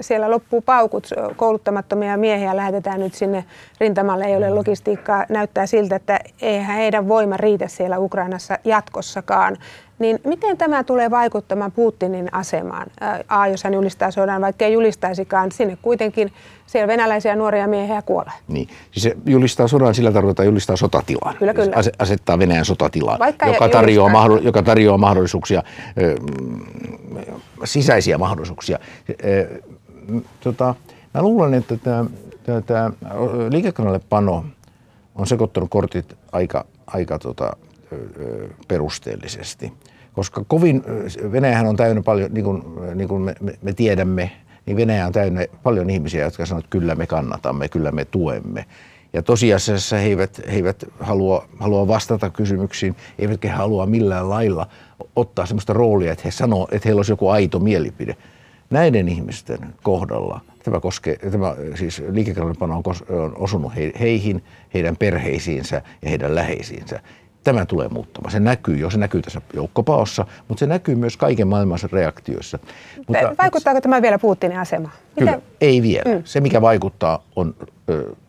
siellä 0.00 0.30
loppuu 0.30 0.60
paukut, 0.60 1.10
kouluttamattomia 1.36 2.16
miehiä 2.16 2.56
lähetetään 2.56 3.00
nyt 3.00 3.14
sinne 3.14 3.44
rintamalle, 3.80 4.24
ei 4.24 4.36
ole 4.36 4.50
logistiikkaa, 4.50 5.26
näyttää 5.28 5.66
siltä, 5.66 5.96
että 5.96 6.20
eihän 6.42 6.76
heidän 6.76 7.08
voima 7.08 7.36
riitä 7.36 7.68
siellä 7.68 7.98
Ukrainassa 7.98 8.58
jatkossakaan. 8.64 9.56
Niin 9.98 10.18
miten 10.24 10.58
tämä 10.58 10.84
tulee 10.84 11.10
vaikuttamaan 11.10 11.72
Putinin 11.72 12.34
asemaan? 12.34 12.86
A, 13.28 13.46
jos 13.46 13.64
hän 13.64 13.74
julistaa 13.74 14.10
sodan, 14.10 14.42
vaikka 14.42 14.64
ei 14.64 14.72
julistaisikaan, 14.72 15.52
sinne 15.52 15.78
kuitenkin 15.82 16.32
siellä 16.66 16.88
venäläisiä 16.88 17.36
nuoria 17.36 17.68
miehiä 17.68 18.02
kuolee. 18.02 18.32
Niin, 18.48 18.68
siis 18.90 19.02
se 19.02 19.16
julistaa 19.26 19.68
sodan, 19.68 19.94
sillä 19.94 20.12
tarkoittaa 20.12 20.44
julistaa 20.44 20.76
sotatilan. 20.76 21.36
Kyllä, 21.36 21.54
kyllä. 21.54 21.76
asettaa 21.98 22.38
Venäjän 22.38 22.64
sotatilaan, 22.64 23.18
joka 23.46 23.68
tarjoaa, 23.68 24.08
mahdollisuuksia, 24.08 24.48
joka 24.48 24.62
tarjoaa 24.62 24.98
mahdollisuuksia, 24.98 25.62
ö, 26.02 26.16
sisäisiä 27.64 28.18
mahdollisuuksia. 28.18 28.78
Ö, 29.24 29.62
tota, 30.40 30.74
mä 31.14 31.22
luulen, 31.22 31.54
että 31.54 31.76
tämä 32.66 32.90
liikekannalle 33.50 34.00
pano 34.08 34.44
on 35.14 35.26
sekoittanut 35.26 35.70
kortit 35.70 36.16
aika, 36.32 36.64
aika 36.86 37.18
tota, 37.18 37.56
perusteellisesti. 38.68 39.72
Koska 40.12 40.44
kovin, 40.48 40.82
Venäjähän 41.32 41.66
on 41.66 41.76
täynnä 41.76 42.02
paljon, 42.02 42.34
niin 42.34 42.44
kuin, 42.44 42.62
niin 42.94 43.08
kuin 43.08 43.22
me, 43.22 43.34
me 43.62 43.72
tiedämme, 43.72 44.30
niin 44.66 44.76
Venäjä 44.76 45.06
on 45.06 45.12
täynnä 45.12 45.46
paljon 45.62 45.90
ihmisiä, 45.90 46.24
jotka 46.24 46.46
sanovat, 46.46 46.64
että 46.64 46.70
kyllä 46.70 46.94
me 46.94 47.06
kannatamme, 47.06 47.68
kyllä 47.68 47.92
me 47.92 48.04
tuemme. 48.04 48.64
Ja 49.12 49.22
tosiasiassa 49.22 49.96
he 49.96 50.06
eivät, 50.06 50.40
he 50.46 50.56
eivät 50.56 50.84
halua, 51.00 51.48
halua 51.58 51.88
vastata 51.88 52.30
kysymyksiin, 52.30 52.96
eivätkä 53.18 53.56
halua 53.56 53.86
millään 53.86 54.30
lailla 54.30 54.66
ottaa 55.16 55.46
sellaista 55.46 55.72
roolia, 55.72 56.12
että 56.12 56.22
he 56.24 56.30
sanoo, 56.30 56.68
että 56.72 56.88
heillä 56.88 56.98
olisi 56.98 57.12
joku 57.12 57.28
aito 57.28 57.58
mielipide. 57.58 58.16
Näiden 58.70 59.08
ihmisten 59.08 59.58
kohdalla 59.82 60.40
tämä, 60.62 60.80
koskee, 60.80 61.16
tämä 61.16 61.56
siis 61.74 62.02
liikekannallepano 62.10 62.82
on 63.08 63.32
osunut 63.36 63.72
heihin, 64.00 64.44
heidän 64.74 64.96
perheisiinsä 64.96 65.82
ja 66.02 66.08
heidän 66.08 66.34
läheisiinsä 66.34 67.00
tämä 67.52 67.66
tulee 67.66 67.88
muuttamaan. 67.88 68.32
Se 68.32 68.40
näkyy 68.40 68.76
jo, 68.76 68.90
se 68.90 68.98
näkyy 68.98 69.22
tässä 69.22 69.40
joukkopaossa, 69.52 70.26
mutta 70.48 70.60
se 70.60 70.66
näkyy 70.66 70.94
myös 70.94 71.16
kaiken 71.16 71.48
maailmansa 71.48 71.88
reaktioissa. 71.92 72.58
Mutta, 72.96 73.34
Vaikuttaako 73.38 73.80
tämä 73.80 74.02
vielä 74.02 74.18
Putinin 74.18 74.58
asemaan? 74.58 74.92
Kyllä, 75.18 75.30
Miten? 75.30 75.48
ei 75.60 75.82
vielä. 75.82 76.14
Mm. 76.14 76.22
Se, 76.24 76.40
mikä 76.40 76.60
vaikuttaa, 76.60 77.22
on, 77.36 77.54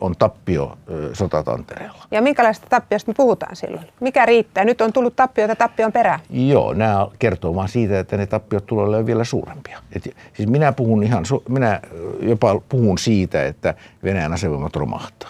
on 0.01 0.15
tappio 0.19 0.77
sotatantereella. 1.13 2.03
Ja 2.11 2.21
minkälaista 2.21 2.67
tappiosta 2.69 3.11
me 3.11 3.15
puhutaan 3.17 3.55
silloin? 3.55 3.87
Mikä 3.99 4.25
riittää? 4.25 4.65
Nyt 4.65 4.81
on 4.81 4.93
tullut 4.93 5.15
tappioita 5.15 5.55
tappion 5.55 5.91
perään. 5.91 6.19
Joo, 6.29 6.73
nämä 6.73 7.07
kertoo 7.19 7.55
vaan 7.55 7.69
siitä, 7.69 7.99
että 7.99 8.17
ne 8.17 8.25
tappiot 8.25 8.65
tulee 8.65 8.85
olemaan 8.85 9.05
vielä 9.05 9.23
suurempia. 9.23 9.79
Et, 9.95 10.15
siis 10.33 10.49
minä 10.49 10.71
puhun 10.71 11.03
ihan, 11.03 11.25
minä 11.49 11.81
jopa 12.21 12.61
puhun 12.69 12.97
siitä, 12.97 13.45
että 13.45 13.73
Venäjän 14.03 14.33
asevoimat 14.33 14.75
romahtaa. 14.75 15.29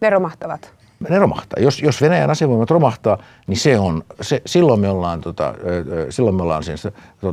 Ne 0.00 0.10
romahtavat? 0.10 0.79
Ne 1.08 1.18
romahtaa. 1.18 1.62
Jos, 1.62 1.82
jos 1.82 2.02
Venäjän 2.02 2.30
asevoimat 2.30 2.70
romahtaa, 2.70 3.18
niin 3.46 3.56
se 3.56 3.78
on, 3.78 4.02
se, 4.20 4.42
silloin 4.46 4.80
me 4.80 4.88
ollaan, 4.88 5.20
tota, 5.20 5.54
silloin 6.10 6.36
me 6.36 6.42
ollaan 6.42 6.64
sen 6.64 6.76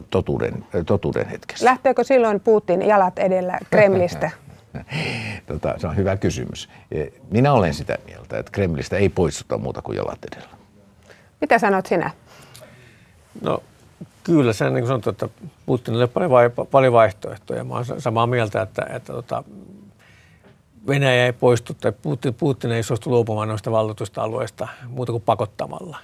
totuuden, 0.10 0.66
totuuden 0.86 1.30
hetkessä. 1.30 1.66
Lähteekö 1.66 2.04
silloin 2.04 2.40
Putin 2.40 2.82
jalat 2.82 3.20
edellä 3.20 3.60
Kremlistä? 3.70 4.32
tota, 5.48 5.74
se 5.78 5.88
on 5.88 5.96
hyvä 5.96 6.18
kysymys. 6.18 6.70
E, 6.92 7.06
minä 7.32 7.54
olen 7.54 7.74
sitä 7.74 7.98
mieltä, 8.06 8.40
että 8.40 8.52
Kremlistä 8.52 8.98
ei 8.98 9.10
poistuta 9.10 9.58
muuta 9.58 9.82
kuin 9.82 9.96
jalat 9.96 10.20
edellä. 10.32 10.50
Mitä 11.42 11.60
sanot 11.60 11.86
sinä? 11.86 12.12
No 13.42 13.64
kyllä, 14.24 14.54
se 14.54 14.70
niin 14.70 14.74
kuin 14.74 14.88
sanottu, 14.88 15.10
että 15.10 15.30
Putinille 15.66 16.08
paljon, 16.08 16.32
paljon 16.72 16.94
vaihtoehtoja. 16.94 17.64
Mä 17.64 17.74
olen 17.74 18.02
samaa 18.02 18.28
mieltä, 18.28 18.62
että, 18.62 18.88
että 18.90 19.14
tota, 19.14 19.44
Venäjä 20.88 21.26
ei 21.26 21.34
poistu 21.34 21.74
tai 21.74 21.92
Putin, 21.92 22.34
Putin 22.34 22.72
ei 22.72 22.84
suostu 22.84 23.10
luopumaan 23.10 23.48
noista 23.48 23.72
valtuutusta 23.72 24.22
alueista 24.22 24.68
muuta 24.88 25.12
kuin 25.12 25.24
pakottamalla. 25.24 25.98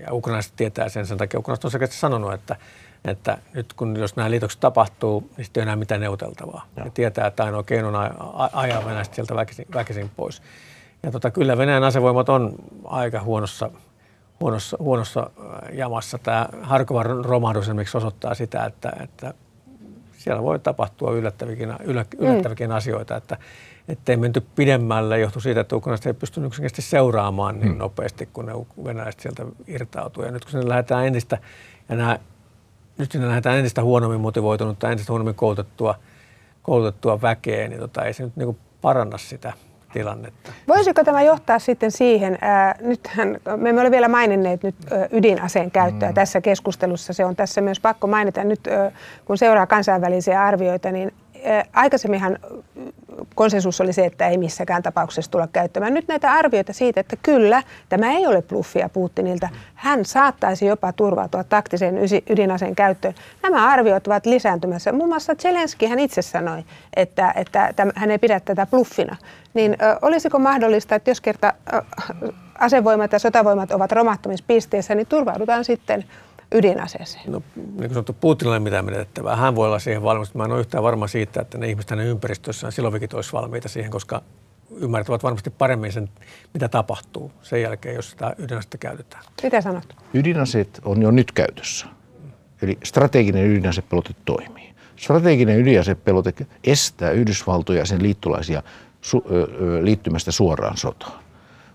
Ja 0.00 0.12
ukrainalaiset 0.12 0.52
tietää 0.56 0.88
sen, 0.88 1.06
sen 1.06 1.18
takia 1.18 1.40
ukrainalaiset 1.40 1.64
on 1.64 1.70
selkeästi 1.70 1.96
sanonut, 1.96 2.32
että, 2.32 2.56
että 3.04 3.38
nyt 3.54 3.72
kun 3.72 3.96
jos 3.96 4.16
nämä 4.16 4.30
liitokset 4.30 4.60
tapahtuu, 4.60 5.30
niin 5.36 5.44
sitten 5.44 5.60
ei 5.60 5.62
enää 5.62 5.76
mitään 5.76 6.00
neuvoteltavaa. 6.00 6.66
Ja. 6.76 6.84
Ne 6.84 6.90
tietää, 6.90 7.26
että 7.26 7.44
ainoa 7.44 7.62
keino 7.62 7.88
on 7.88 7.96
ajaa 8.52 8.84
Venäjästä 8.84 9.14
sieltä 9.14 9.34
väkisin, 9.34 9.66
väkisin 9.74 10.10
pois. 10.16 10.42
Ja 11.02 11.10
tota, 11.10 11.30
kyllä 11.30 11.58
Venäjän 11.58 11.84
asevoimat 11.84 12.28
on 12.28 12.54
aika 12.84 13.20
huonossa, 13.22 13.70
huonossa, 14.40 14.76
huonossa 14.80 15.20
äh, 15.20 15.76
jamassa. 15.76 16.18
Tämä 16.18 16.48
Harkovan 16.62 17.24
romahdus 17.24 17.64
esimerkiksi 17.64 17.96
osoittaa 17.96 18.34
sitä, 18.34 18.64
että, 18.64 18.92
että 19.02 19.34
siellä 20.18 20.42
voi 20.42 20.58
tapahtua 20.58 21.12
yllättäviäkin, 21.12 21.74
yllättäviäkin 21.84 22.70
mm. 22.70 22.76
asioita. 22.76 23.16
Että 23.16 23.36
ettei 23.90 24.16
menty 24.16 24.40
pidemmälle, 24.40 25.18
johtui 25.18 25.42
siitä, 25.42 25.60
että 25.60 25.76
ukrainalaiset 25.76 26.06
ei 26.06 26.14
pystynyt 26.14 26.48
yksinkertaisesti 26.48 26.90
seuraamaan 26.90 27.60
niin 27.60 27.68
hmm. 27.68 27.78
nopeasti, 27.78 28.28
kun 28.32 28.46
ne 28.46 28.52
venäläiset 28.84 29.20
sieltä 29.20 29.46
irtautuu. 29.66 30.24
Ja 30.24 30.30
nyt 30.30 30.44
kun 30.44 30.50
sinne 30.50 30.68
lähdetään 30.68 31.06
entistä, 31.06 31.38
ja 31.88 31.96
nämä, 31.96 32.18
nyt 32.98 33.12
sinne 33.12 33.28
lähdetään 33.28 33.56
entistä 33.56 33.82
huonommin 33.82 34.20
motivoitunutta, 34.20 34.90
entistä 34.90 35.12
huonommin 35.12 35.34
koulutettua, 35.34 35.94
koulutettua 36.62 37.22
väkeä, 37.22 37.68
niin 37.68 37.80
tota, 37.80 38.04
ei 38.04 38.12
se 38.12 38.22
nyt 38.22 38.36
niin 38.36 38.58
paranna 38.80 39.18
sitä 39.18 39.52
tilannetta. 39.92 40.52
Voisiko 40.68 41.04
tämä 41.04 41.22
johtaa 41.22 41.58
sitten 41.58 41.90
siihen, 41.90 42.38
ää, 42.40 42.74
nythän 42.80 43.40
me 43.56 43.68
emme 43.68 43.80
ole 43.80 43.90
vielä 43.90 44.08
maininneet 44.08 44.62
nyt 44.62 44.74
ö, 44.92 45.08
ydinaseen 45.12 45.70
käyttöä 45.70 46.08
mm. 46.08 46.14
tässä 46.14 46.40
keskustelussa, 46.40 47.12
se 47.12 47.24
on 47.24 47.36
tässä 47.36 47.60
myös 47.60 47.80
pakko 47.80 48.06
mainita 48.06 48.44
nyt, 48.44 48.66
ö, 48.66 48.90
kun 49.24 49.38
seuraa 49.38 49.66
kansainvälisiä 49.66 50.42
arvioita, 50.42 50.90
niin 50.90 51.12
aikaisemminhan 51.72 52.38
konsensus 53.40 53.80
oli 53.80 53.92
se, 53.92 54.06
että 54.06 54.28
ei 54.28 54.38
missäkään 54.38 54.82
tapauksessa 54.82 55.30
tulla 55.30 55.48
käyttämään. 55.52 55.94
Nyt 55.94 56.08
näitä 56.08 56.32
arvioita 56.32 56.72
siitä, 56.72 57.00
että 57.00 57.16
kyllä, 57.22 57.62
tämä 57.88 58.12
ei 58.12 58.26
ole 58.26 58.42
bluffia 58.42 58.88
Putinilta. 58.88 59.48
Hän 59.74 60.04
saattaisi 60.04 60.66
jopa 60.66 60.92
turvautua 60.92 61.44
taktiseen 61.44 61.98
ydinaseen 62.30 62.74
käyttöön. 62.74 63.14
Nämä 63.42 63.68
arviot 63.68 64.06
ovat 64.06 64.26
lisääntymässä. 64.26 64.92
Muun 64.92 65.08
muassa 65.08 65.34
Zelenski 65.34 65.86
hän 65.86 65.98
itse 65.98 66.22
sanoi, 66.22 66.64
että, 66.96 67.32
että 67.36 67.86
hän 67.94 68.10
ei 68.10 68.18
pidä 68.18 68.40
tätä 68.40 68.66
bluffina. 68.66 69.16
Niin 69.54 69.76
ö, 69.82 69.98
olisiko 70.02 70.38
mahdollista, 70.38 70.94
että 70.94 71.10
jos 71.10 71.20
kerta 71.20 71.54
ö, 71.72 71.82
asevoimat 72.58 73.12
ja 73.12 73.18
sotavoimat 73.18 73.70
ovat 73.70 73.92
romahtamispisteessä, 73.92 74.94
niin 74.94 75.06
turvaudutaan 75.06 75.64
sitten 75.64 76.04
ydinaseeseen? 76.54 77.32
No, 77.32 77.42
niin 77.56 77.76
kuin 77.76 77.90
sanottu, 77.90 78.12
Putinilla 78.12 78.56
ei 78.56 78.60
mitään 78.60 78.84
menettävää. 78.84 79.36
Hän 79.36 79.54
voi 79.54 79.66
olla 79.66 79.78
siihen 79.78 80.02
valmis. 80.02 80.34
Mä 80.34 80.44
en 80.44 80.52
ole 80.52 80.60
yhtään 80.60 80.84
varma 80.84 81.06
siitä, 81.06 81.40
että 81.40 81.58
ne 81.58 81.68
ihmiset 81.68 81.90
hänen 81.90 82.06
ympäristössään 82.06 82.72
silloinkin 82.72 83.08
olisi 83.12 83.32
valmiita 83.32 83.68
siihen, 83.68 83.90
koska 83.90 84.22
ymmärtävät 84.76 85.22
varmasti 85.22 85.50
paremmin 85.50 85.92
sen, 85.92 86.08
mitä 86.54 86.68
tapahtuu 86.68 87.32
sen 87.42 87.62
jälkeen, 87.62 87.94
jos 87.94 88.10
sitä 88.10 88.34
ydinasetta 88.38 88.78
käytetään. 88.78 89.24
Mitä 89.42 89.60
sanot? 89.60 89.96
Ydinaseet 90.14 90.80
on 90.84 91.02
jo 91.02 91.10
nyt 91.10 91.32
käytössä. 91.32 91.86
Eli 92.62 92.78
strateginen 92.84 93.46
ydinasepelote 93.46 94.10
toimii. 94.24 94.74
Strateginen 94.96 95.58
ydinasepelote 95.58 96.34
estää 96.64 97.10
Yhdysvaltoja 97.10 97.78
ja 97.78 97.86
sen 97.86 98.02
liittolaisia 98.02 98.62
su- 99.02 99.24
liittymästä 99.82 100.32
suoraan 100.32 100.76
sotaan. 100.76 101.29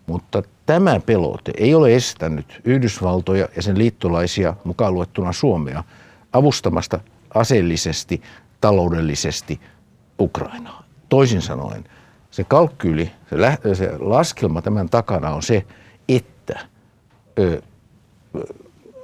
Mutta 0.07 0.43
tämä 0.65 0.99
pelote 0.99 1.51
ei 1.57 1.75
ole 1.75 1.95
estänyt 1.95 2.61
Yhdysvaltoja 2.65 3.47
ja 3.55 3.61
sen 3.61 3.77
liittolaisia, 3.77 4.53
mukaan 4.63 4.93
luettuna 4.93 5.33
Suomea, 5.33 5.83
avustamasta 6.33 6.99
aseellisesti, 7.33 8.21
taloudellisesti 8.61 9.59
Ukrainaa. 10.19 10.83
Toisin 11.09 11.41
sanoen, 11.41 11.83
se 12.31 12.43
kalkkyyli, 12.43 13.11
se, 13.29 13.41
lä- 13.41 13.57
se 13.73 13.91
laskelma 13.99 14.61
tämän 14.61 14.89
takana 14.89 15.29
on 15.29 15.43
se, 15.43 15.65
että 16.09 16.59
ö, 17.39 17.61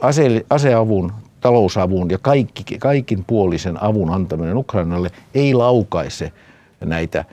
ase- 0.02 0.46
aseavun, 0.50 1.14
talousavun 1.42 2.10
ja 2.10 2.18
kaikki, 2.18 2.78
kaikin 2.80 3.24
puolisen 3.24 3.84
avun 3.84 4.10
antaminen 4.10 4.58
Ukrainalle 4.58 5.12
ei 5.34 5.54
laukaise 5.54 6.32
näitä 6.86 7.26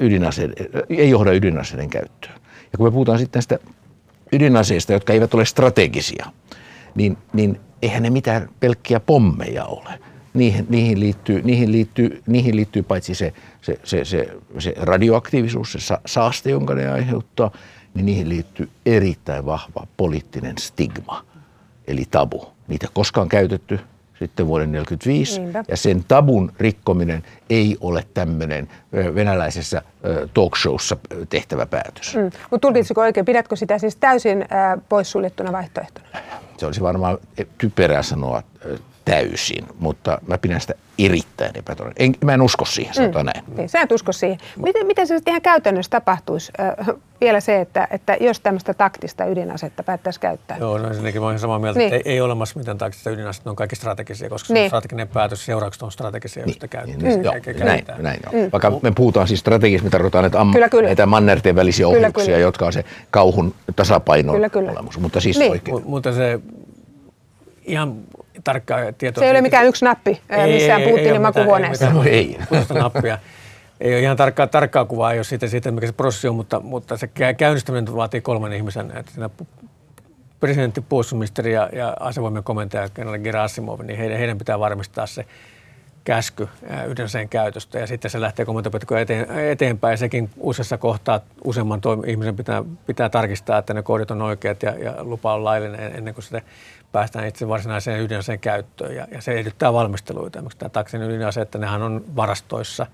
ydinaseiden, 0.00 0.56
ei 0.88 1.10
johda 1.10 1.32
ydinaseiden 1.32 1.90
käyttöön. 1.90 2.39
Ja 2.72 2.78
kun 2.78 2.86
me 2.86 2.90
puhutaan 2.90 3.18
sitten 3.18 3.42
sitä 3.42 3.58
ydinaseista, 4.32 4.92
jotka 4.92 5.12
eivät 5.12 5.34
ole 5.34 5.44
strategisia, 5.44 6.26
niin, 6.94 7.18
niin 7.32 7.60
eihän 7.82 8.02
ne 8.02 8.10
mitään 8.10 8.48
pelkkiä 8.60 9.00
pommeja 9.00 9.64
ole. 9.64 10.00
Niihin, 10.34 10.66
niihin, 10.68 11.00
liittyy, 11.00 11.42
niihin, 11.42 11.72
liittyy, 11.72 12.22
niihin 12.26 12.56
liittyy 12.56 12.82
paitsi 12.82 13.14
se, 13.14 13.32
se, 13.62 13.80
se, 13.84 14.04
se, 14.04 14.28
se 14.58 14.74
radioaktiivisuus, 14.76 15.72
se 15.72 15.78
saaste, 16.06 16.50
jonka 16.50 16.74
ne 16.74 16.88
aiheuttaa, 16.88 17.50
niin 17.94 18.06
niihin 18.06 18.28
liittyy 18.28 18.68
erittäin 18.86 19.46
vahva 19.46 19.86
poliittinen 19.96 20.58
stigma, 20.58 21.24
eli 21.86 22.04
tabu. 22.10 22.48
Niitä 22.68 22.88
koskaan 22.92 23.28
käytetty 23.28 23.80
sitten 24.20 24.46
vuoden 24.46 24.72
1945, 24.72 25.40
Niinpä. 25.40 25.64
ja 25.68 25.76
sen 25.76 26.04
tabun 26.08 26.52
rikkominen 26.58 27.22
ei 27.50 27.76
ole 27.80 28.04
tämmöinen 28.14 28.68
venäläisessä 29.14 29.82
talkshowssa 30.34 30.96
tehtävä 31.28 31.66
päätös. 31.66 32.16
Mm. 32.16 32.22
Mutta 32.22 32.68
tulkitsiko 32.68 33.00
oikein, 33.00 33.26
pidätkö 33.26 33.56
sitä 33.56 33.78
siis 33.78 33.96
täysin 33.96 34.44
poissuljettuna 34.88 35.52
vaihtoehtona? 35.52 36.06
Se 36.56 36.66
olisi 36.66 36.80
varmaan 36.80 37.18
typerää 37.58 38.02
sanoa 38.02 38.42
täysin, 39.04 39.66
mutta 39.78 40.18
mä 40.26 40.38
pidän 40.38 40.60
sitä 40.60 40.74
erittäin 40.98 41.52
epätodennäköisesti. 41.54 42.26
Mä 42.26 42.34
en 42.34 42.42
usko 42.42 42.64
siihen, 42.64 42.94
sanotaan 42.94 43.26
mm. 43.26 43.30
näin. 43.34 43.56
Niin, 43.56 43.68
sä 43.68 43.80
et 43.80 43.92
usko 43.92 44.12
siihen. 44.12 44.38
Miten, 44.56 44.86
miten 44.86 45.06
se 45.06 45.16
sitten 45.16 45.32
ihan 45.32 45.42
käytännössä 45.42 45.90
tapahtuisi? 45.90 46.52
Äh, 46.60 46.96
vielä 47.20 47.40
se, 47.40 47.60
että, 47.60 47.88
että 47.90 48.16
jos 48.20 48.40
tämmöistä 48.40 48.74
taktista 48.74 49.24
ydinasetta 49.24 49.82
päättäisi 49.82 50.20
käyttää. 50.20 50.56
Joo, 50.60 50.78
no 50.78 50.88
ensinnäkin 50.88 51.20
mä 51.20 51.26
olen 51.26 51.38
samaa 51.38 51.58
mieltä, 51.58 51.78
niin. 51.78 51.94
että 51.94 52.08
ei, 52.08 52.14
ei 52.14 52.20
olemassa 52.20 52.58
mitään 52.58 52.78
taktista 52.78 53.10
ydinasetta, 53.10 53.48
ne 53.48 53.50
on 53.50 53.56
kaikki 53.56 53.76
strategisia, 53.76 54.28
koska 54.28 54.54
niin. 54.54 54.70
se 54.70 54.76
on 54.76 54.80
strateginen 54.82 55.08
päätös, 55.08 55.44
seuraukset 55.44 55.82
on 55.82 55.92
strategisia, 55.92 56.46
niin. 56.46 56.58
käytetään. 56.70 56.98
Niin, 56.98 57.24
joo, 57.24 57.34
näin, 57.64 57.84
näin 57.98 58.20
joo. 58.24 58.42
Mm. 58.42 58.50
Vaikka 58.52 58.72
me 58.82 58.90
puhutaan 58.90 59.28
siis 59.28 59.40
strategisesti, 59.40 59.84
me 59.86 59.90
tarkoitaan 59.90 60.22
näitä, 60.22 60.40
am, 60.40 60.52
kyllä, 60.52 60.68
kyllä. 60.68 60.86
näitä 60.86 61.06
mannerten 61.06 61.56
välisiä 61.56 61.88
ohjuksia, 61.88 62.12
kyllä, 62.12 62.26
kyllä. 62.26 62.38
jotka 62.38 62.66
on 62.66 62.72
se 62.72 62.84
kauhun 63.10 63.54
tasapainon 63.76 64.34
kyllä, 64.34 64.48
kyllä. 64.48 64.72
olemus. 64.72 64.98
Mutta 64.98 65.20
siis 65.20 65.38
niin. 65.38 65.50
oikein. 65.50 65.76
M- 65.76 65.86
mutta 65.86 66.12
se 66.12 66.40
ihan 67.64 68.00
tarkkaa 68.44 68.78
tietoa. 68.98 69.20
Se 69.20 69.24
ei 69.24 69.30
ole 69.30 69.40
mikään 69.40 69.66
yksi 69.66 69.84
nappi 69.84 70.20
ei, 70.28 70.52
missään 70.52 70.80
ei, 70.80 70.88
Putinin 70.88 71.12
ei 71.12 71.18
makuhuoneessa. 71.18 71.86
Ei, 71.86 71.92
no, 71.92 72.02
ei. 72.04 72.38
nappia. 72.74 73.18
Ei 73.80 73.92
ole 73.92 74.00
ihan 74.00 74.16
tarkkaa, 74.16 74.46
tarkkaa 74.46 74.84
kuvaa, 74.84 75.12
ei 75.12 75.18
ole 75.18 75.24
siitä, 75.24 75.46
siitä, 75.46 75.70
mikä 75.70 75.86
se 75.86 75.92
prosessi 75.92 76.28
on, 76.28 76.34
mutta, 76.34 76.60
mutta 76.60 76.96
se 76.96 77.10
käynnistäminen 77.36 77.96
vaatii 77.96 78.20
kolmen 78.20 78.52
ihmisen. 78.52 78.92
Että 78.96 79.12
siinä 79.12 79.30
presidentti, 80.40 80.80
puolustusministeri 80.80 81.52
ja, 81.52 81.68
ja 81.72 81.96
asevoimien 82.00 82.44
komentaja, 82.44 82.88
kenraali 82.88 83.18
Gerasimov, 83.18 83.80
niin 83.80 83.98
heidän, 83.98 84.18
heidän 84.18 84.38
pitää 84.38 84.58
varmistaa 84.58 85.06
se 85.06 85.26
käsky 86.04 86.48
ydinaseen 86.88 87.28
käytöstä 87.28 87.78
ja 87.78 87.86
sitten 87.86 88.10
se 88.10 88.20
lähtee 88.20 88.46
komentopäällikön 88.46 88.98
eteen, 88.98 89.30
eteenpäin. 89.50 89.98
Sekin 89.98 90.30
useassa 90.36 90.78
kohtaa 90.78 91.20
useamman 91.44 91.80
toimi, 91.80 92.10
ihmisen 92.10 92.36
pitää, 92.36 92.64
pitää 92.86 93.08
tarkistaa, 93.08 93.58
että 93.58 93.74
ne 93.74 93.82
koodit 93.82 94.10
on 94.10 94.22
oikeat 94.22 94.62
ja, 94.62 94.70
ja 94.70 94.94
lupa 95.04 95.34
on 95.34 95.44
laillinen 95.44 95.96
ennen 95.96 96.14
kuin 96.14 96.24
sitä 96.24 96.42
päästään 96.92 97.26
itse 97.26 97.48
varsinaiseen 97.48 98.00
ydinaseen 98.00 98.40
käyttöön. 98.40 98.96
Ja, 98.96 99.06
ja 99.10 99.22
se 99.22 99.32
edellyttää 99.32 99.72
valmisteluita. 99.72 100.38
Esimerkiksi 100.38 100.58
tämä 100.58 100.68
taksin 100.68 101.02
ydinase, 101.02 101.40
että 101.40 101.58
nehän 101.58 101.82
on 101.82 102.04
varastoissa 102.16 102.86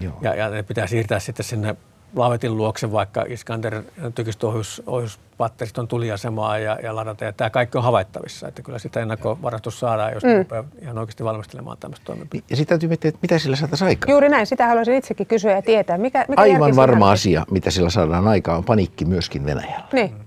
Joo. 0.00 0.14
Ja, 0.20 0.34
ja 0.34 0.48
ne 0.48 0.62
pitää 0.62 0.86
siirtää 0.86 1.18
sitten 1.18 1.44
sinne 1.44 1.76
Lavetin 2.16 2.56
luokse, 2.56 2.92
vaikka 2.92 3.24
Iskander 3.28 3.82
tykistöohjuspatteriston 4.14 5.82
on 5.82 5.88
tuliasemaa 5.88 6.58
ja, 6.58 6.78
ja 6.82 6.96
ladata. 6.96 7.24
Ja 7.24 7.32
tämä 7.32 7.50
kaikki 7.50 7.78
on 7.78 7.84
havaittavissa, 7.84 8.48
että 8.48 8.62
kyllä 8.62 8.78
sitä 8.78 9.00
ennakkovarastus 9.00 9.80
saadaan, 9.80 10.12
jos 10.12 10.24
mm. 10.24 10.38
rupeaa 10.38 10.64
ihan 10.82 10.98
oikeasti 10.98 11.24
valmistelemaan 11.24 11.78
tämmöistä 11.78 12.04
toimenpidettä. 12.04 12.52
Ja 12.52 12.56
sitten 12.56 12.74
täytyy 12.74 12.88
miettiä, 12.88 13.08
että 13.08 13.18
mitä 13.22 13.38
sillä 13.38 13.56
saataisiin 13.56 13.88
aikaan. 13.88 14.10
Juuri 14.10 14.28
näin, 14.28 14.46
sitä 14.46 14.66
haluaisin 14.66 14.94
itsekin 14.94 15.26
kysyä 15.26 15.52
ja 15.52 15.62
tietää. 15.62 15.98
Mikä, 15.98 16.24
mikä 16.28 16.42
Aivan 16.42 16.76
varma 16.76 17.10
asia, 17.10 17.44
mitä 17.50 17.70
sillä 17.70 17.90
saadaan 17.90 18.28
aikaan, 18.28 18.58
on 18.58 18.64
paniikki 18.64 19.04
myöskin 19.04 19.46
Venäjällä. 19.46 19.88
Niin. 19.92 20.25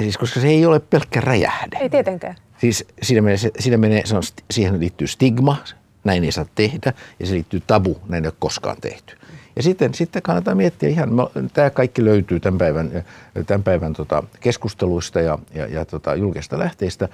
Siis 0.00 0.18
koska 0.18 0.40
se 0.40 0.48
ei 0.48 0.66
ole 0.66 0.80
pelkkä 0.80 1.20
räjähde. 1.20 1.78
Ei 1.80 1.90
tietenkään. 1.90 2.36
Siis 2.58 2.84
siinä 3.02 3.22
menee, 3.22 3.36
siinä 3.58 3.76
menee 3.76 4.06
se 4.06 4.16
on, 4.16 4.22
siihen 4.50 4.80
liittyy 4.80 5.06
stigma, 5.06 5.56
näin 6.04 6.24
ei 6.24 6.32
saa 6.32 6.46
tehdä, 6.54 6.92
ja 7.20 7.26
se 7.26 7.34
liittyy 7.34 7.62
tabu, 7.66 8.00
näin 8.08 8.24
ei 8.24 8.28
ole 8.28 8.34
koskaan 8.38 8.76
tehty. 8.80 9.16
Ja 9.56 9.62
sitten, 9.62 9.94
sitten 9.94 10.22
kannattaa 10.22 10.54
miettiä 10.54 10.88
ihan, 10.88 11.10
tämä 11.52 11.70
kaikki 11.70 12.04
löytyy 12.04 12.40
tämän 12.40 12.58
päivän, 12.58 13.04
tämän 13.46 13.62
päivän 13.62 13.92
tota 13.92 14.22
keskusteluista 14.40 15.20
ja, 15.20 15.38
ja, 15.54 15.66
ja 15.66 15.84
tota 15.84 16.14
julkista 16.14 16.58
lähteistä, 16.58 17.08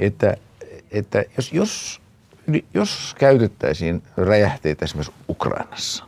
että, 0.00 0.36
että 0.90 1.24
jos, 1.36 1.52
jos, 1.52 2.00
jos 2.74 3.14
käytettäisiin 3.18 4.02
räjähteitä 4.16 4.84
esimerkiksi 4.84 5.14
Ukrainassa, 5.28 6.04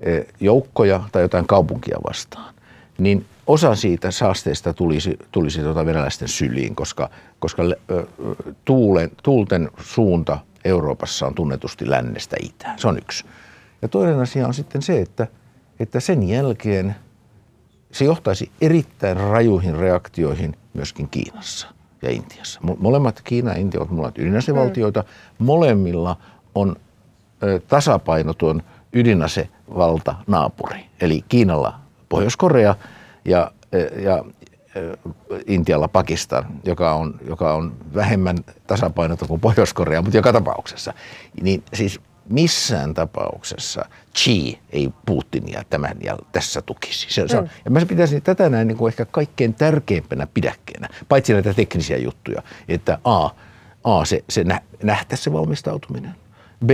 e, 0.00 0.20
joukkoja 0.40 1.00
tai 1.12 1.22
jotain 1.22 1.46
kaupunkia 1.46 1.96
vastaan, 2.08 2.54
niin 2.98 3.26
osa 3.46 3.74
siitä 3.74 4.10
saasteista 4.10 4.74
tulisi, 4.74 5.18
tulisi 5.32 5.62
tuota 5.62 5.86
venäläisten 5.86 6.28
syliin, 6.28 6.74
koska, 6.74 7.10
koska 7.38 7.62
tuulen, 8.64 9.10
tuulten 9.22 9.70
suunta 9.80 10.38
Euroopassa 10.64 11.26
on 11.26 11.34
tunnetusti 11.34 11.90
lännestä 11.90 12.36
itään. 12.40 12.78
Se 12.78 12.88
on 12.88 12.98
yksi. 12.98 13.24
Ja 13.82 13.88
toinen 13.88 14.20
asia 14.20 14.46
on 14.46 14.54
sitten 14.54 14.82
se, 14.82 15.00
että, 15.00 15.26
että 15.80 16.00
sen 16.00 16.28
jälkeen 16.28 16.96
se 17.92 18.04
johtaisi 18.04 18.50
erittäin 18.60 19.16
rajuihin 19.16 19.76
reaktioihin 19.76 20.56
myöskin 20.74 21.08
Kiinassa 21.08 21.68
ja 22.02 22.10
Intiassa. 22.10 22.60
Molemmat 22.78 23.20
Kiina 23.24 23.52
ja 23.52 23.58
Intia 23.58 23.80
ovat 23.80 23.90
molemmat 23.90 24.18
ydinasevaltioita. 24.18 25.00
Mm. 25.00 25.46
Molemmilla 25.46 26.16
on 26.54 26.76
ö, 27.42 27.60
tasapainoton 27.68 28.62
ydinasevalta 28.92 30.14
naapuri. 30.26 30.84
Eli 31.00 31.24
Kiinalla 31.28 31.85
Pohjois-Korea 32.08 32.74
ja, 33.24 33.52
ja 34.02 34.24
Intialla 35.46 35.88
Pakistan, 35.88 36.44
joka 36.64 36.94
on, 36.94 37.20
joka 37.28 37.54
on 37.54 37.76
vähemmän 37.94 38.36
tasapainoton 38.66 39.28
kuin 39.28 39.40
Pohjois-Korea, 39.40 40.02
mutta 40.02 40.18
joka 40.18 40.32
tapauksessa. 40.32 40.94
Niin 41.42 41.62
siis 41.74 42.00
missään 42.28 42.94
tapauksessa 42.94 43.84
Xi 44.18 44.58
ei 44.70 44.90
Putinia 45.06 45.62
tämän 45.70 45.96
ja 46.00 46.18
tässä 46.32 46.62
tukisi. 46.62 47.06
Se, 47.10 47.28
se 47.28 47.38
on, 47.38 47.44
mm. 47.44 47.50
Ja 47.64 47.70
mä 47.70 47.86
pitäisin 47.86 48.22
tätä 48.22 48.48
näin 48.48 48.68
niin 48.68 48.78
kuin 48.78 48.90
ehkä 48.90 49.04
kaikkein 49.04 49.54
tärkeimpänä 49.54 50.26
pidäkkeenä, 50.34 50.88
paitsi 51.08 51.32
näitä 51.32 51.54
teknisiä 51.54 51.96
juttuja, 51.96 52.42
että 52.68 52.98
A, 53.04 53.30
A 53.84 54.04
se, 54.04 54.24
se 54.28 54.44
nähtäisi 54.82 55.24
se 55.24 55.32
valmistautuminen. 55.32 56.14
B, 56.66 56.70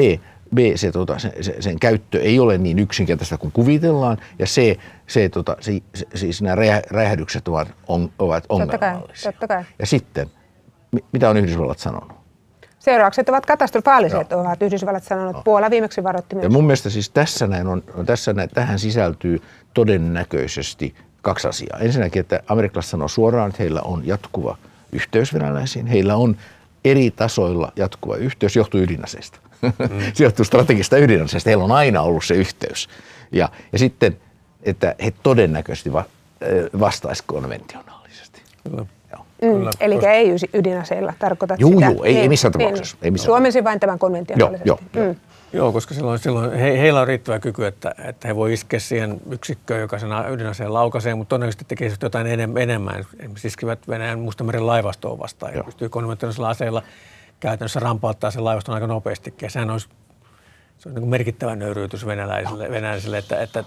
B 0.55 0.59
se, 0.75 0.93
tota, 0.93 1.19
se, 1.19 1.33
se, 1.41 1.57
sen 1.61 1.79
käyttö 1.79 2.21
ei 2.21 2.39
ole 2.39 2.59
niin 2.59 2.79
yksinkertaista 2.79 3.39
kuin 3.39 3.53
kuvitellaan, 3.53 4.19
ja 4.39 4.47
C, 4.47 4.79
se, 5.07 5.29
tota, 5.29 5.57
se, 5.61 5.73
se, 5.95 6.07
siis 6.15 6.43
nämä 6.43 6.57
räjähdykset 6.91 7.49
ovat, 7.49 7.69
on, 7.89 8.13
ovat 8.19 8.45
ongelmallisia. 8.49 9.33
Totta 9.33 9.33
kai, 9.33 9.33
totta 9.33 9.49
kai. 9.49 9.65
Ja 9.79 9.87
sitten, 9.87 10.31
mitä 11.13 11.31
on 11.31 11.37
Yhdysvallat 11.37 11.79
sanonut? 11.79 12.13
Seuraukset 12.79 13.29
ovat 13.29 13.47
katastrofaaliset, 13.47 14.31
Joo. 14.31 14.41
ovat 14.41 14.63
Yhdysvallat 14.63 15.05
sanonut. 15.05 15.37
No. 15.37 15.43
Puola 15.43 15.71
viimeksi 15.71 16.03
varoitti 16.03 16.35
myös. 16.35 16.43
Ja 16.45 16.51
mun 16.51 16.65
mielestä 16.65 16.91
siis 16.91 17.11
tässä 17.11 17.47
näin 17.47 17.67
on, 17.67 17.83
tässä 18.07 18.33
näin, 18.33 18.51
tähän 18.55 18.79
sisältyy 18.79 19.43
todennäköisesti 19.75 20.95
kaksi 21.23 21.49
asiaa. 21.49 21.79
Ensinnäkin, 21.79 22.21
että 22.21 22.41
amerikkalaiset 22.49 22.91
sanoo 22.91 23.09
suoraan, 23.09 23.51
että 23.51 23.63
heillä 23.63 23.81
on 23.83 24.07
jatkuva 24.07 24.57
yhteys 24.93 25.35
venäläisiin. 25.35 25.87
Heillä 25.87 26.17
on 26.17 26.37
eri 26.85 27.11
tasoilla 27.11 27.73
jatkuva 27.77 28.17
yhteys, 28.17 28.57
johtuu 28.57 28.81
ydinaseista. 28.81 29.39
Mm. 29.79 30.13
se 30.15 30.25
johtuu 30.25 30.45
strategista 30.45 30.97
ydinaseista. 30.97 31.51
Heillä 31.51 31.65
on 31.65 31.73
aina 31.73 32.03
ollut 32.03 32.25
se 32.25 32.35
yhteys. 32.35 32.89
Ja, 33.33 33.49
ja 33.73 33.79
sitten, 33.79 34.17
että 34.63 34.95
he 35.05 35.13
todennäköisesti 35.23 35.93
va, 35.93 36.05
vastaisivat 36.81 37.27
konventionaalisesti. 37.27 38.43
Kyllä. 38.71 38.87
Mm, 39.43 39.69
eli 39.81 39.95
koska... 39.95 40.11
ei 40.11 40.37
ydinaseilla, 40.55 41.13
tarkoitat 41.19 41.61
juu, 41.61 41.73
sitä? 41.73 41.87
Juu, 41.87 42.03
ei, 42.03 42.13
niin, 42.13 42.23
ei 42.23 42.29
missään 42.29 42.53
tapauksessa. 42.53 42.97
Niin, 42.97 43.05
ei 43.05 43.11
missään 43.11 43.27
Suomensi 43.27 43.65
vain 43.65 43.81
tämän 43.81 43.99
konventionaalisesti. 43.99 44.69
Joo, 44.69 44.79
joo, 44.95 45.07
mm. 45.07 45.17
Joo, 45.53 45.73
koska 45.73 45.95
silloin, 45.95 46.19
silloin 46.19 46.53
he, 46.53 46.79
heillä 46.79 47.01
on 47.01 47.07
riittävä 47.07 47.39
kyky, 47.39 47.67
että, 47.67 47.95
että 48.05 48.29
he 48.29 48.37
voi 48.37 48.53
iskeä 48.53 48.81
siihen 48.81 49.21
yksikköön, 49.31 49.81
joka 49.81 49.99
sen 49.99 50.11
ydinaseen 50.31 50.75
laukaisee, 50.75 51.15
mutta 51.15 51.29
todennäköisesti 51.29 51.65
tekee 51.65 51.93
jotain 52.03 52.27
enemmän. 52.59 53.05
Esimerkiksi 53.19 53.49
iskivät 53.49 53.89
Venäjän 53.89 54.19
Mustameren 54.19 54.67
laivastoon 54.67 55.19
vastaan 55.19 55.55
ja 55.55 55.65
pystyy 55.65 55.89
konventionaalisilla 55.89 56.49
aseilla 56.49 56.83
käytännössä 57.41 57.81
rampauttaa 57.81 58.31
sen 58.31 58.45
laivaston 58.45 58.75
aika 58.75 58.87
nopeastikin. 58.87 59.47
Ja 59.47 59.51
sehän 59.51 59.71
olisi, 59.71 59.89
se 60.79 60.89
on 60.89 60.95
niin 60.95 61.09
merkittävä 61.09 61.57
nöyryytys 61.57 62.07
venäläisille, 62.07 62.71
venäläisille 62.71 63.19
että, 63.19 63.41
että 63.43 63.65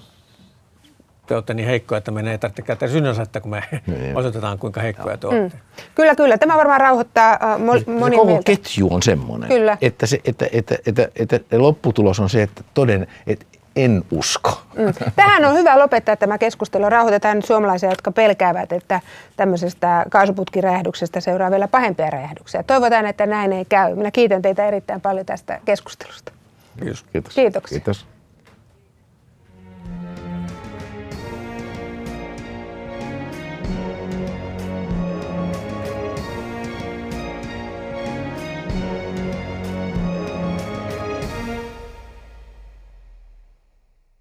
te 1.27 1.35
olette 1.35 1.53
niin 1.53 1.67
heikkoja, 1.67 1.97
että 1.97 2.11
meidän 2.11 2.31
ei 2.31 2.37
tarvitse 2.37 2.61
käyttää 2.61 2.89
synnynsä, 2.89 3.25
kun 3.41 3.51
me 3.51 3.63
niin. 3.87 4.17
osoitetaan, 4.17 4.59
kuinka 4.59 4.81
heikkoja 4.81 5.17
te 5.17 5.27
olette. 5.27 5.57
Mm. 5.57 5.83
Kyllä, 5.95 6.15
kyllä. 6.15 6.37
Tämä 6.37 6.57
varmaan 6.57 6.81
rauhoittaa 6.81 7.31
äh, 7.31 7.59
moni 7.99 8.15
koko 8.15 8.25
mieltä. 8.25 8.43
ketju 8.45 8.87
on 8.91 9.03
semmoinen, 9.03 9.49
kyllä. 9.49 9.77
Että, 9.81 10.05
se, 10.05 10.21
että, 10.25 10.47
että, 10.51 10.77
että, 10.85 11.09
että, 11.15 11.35
että 11.35 11.61
lopputulos 11.61 12.19
on 12.19 12.29
se, 12.29 12.43
että 12.43 12.63
toden, 12.73 13.07
että 13.27 13.45
en 13.75 14.03
usko. 14.11 14.61
Mm. 14.77 14.93
Tähän 15.15 15.45
on 15.45 15.55
hyvä 15.55 15.79
lopettaa 15.79 16.15
tämä 16.15 16.37
keskustelu. 16.37 16.89
Rauhoitetaan 16.89 17.37
nyt 17.37 17.45
suomalaisia, 17.45 17.89
jotka 17.89 18.11
pelkäävät, 18.11 18.71
että 18.71 19.01
tämmöisestä 19.37 20.05
kaasuputkiräjähdyksestä 20.09 21.19
seuraa 21.19 21.51
vielä 21.51 21.67
pahempia 21.67 22.09
räjähdyksiä. 22.09 22.63
Toivotaan, 22.63 23.05
että 23.05 23.25
näin 23.25 23.53
ei 23.53 23.65
käy. 23.65 23.95
Minä 23.95 24.11
kiitän 24.11 24.41
teitä 24.41 24.67
erittäin 24.67 25.01
paljon 25.01 25.25
tästä 25.25 25.59
keskustelusta. 25.65 26.31
Kiitos. 26.79 27.05
Kiitos. 27.11 27.33
Kiitoksia. 27.35 27.79
Kiitos. 27.79 28.05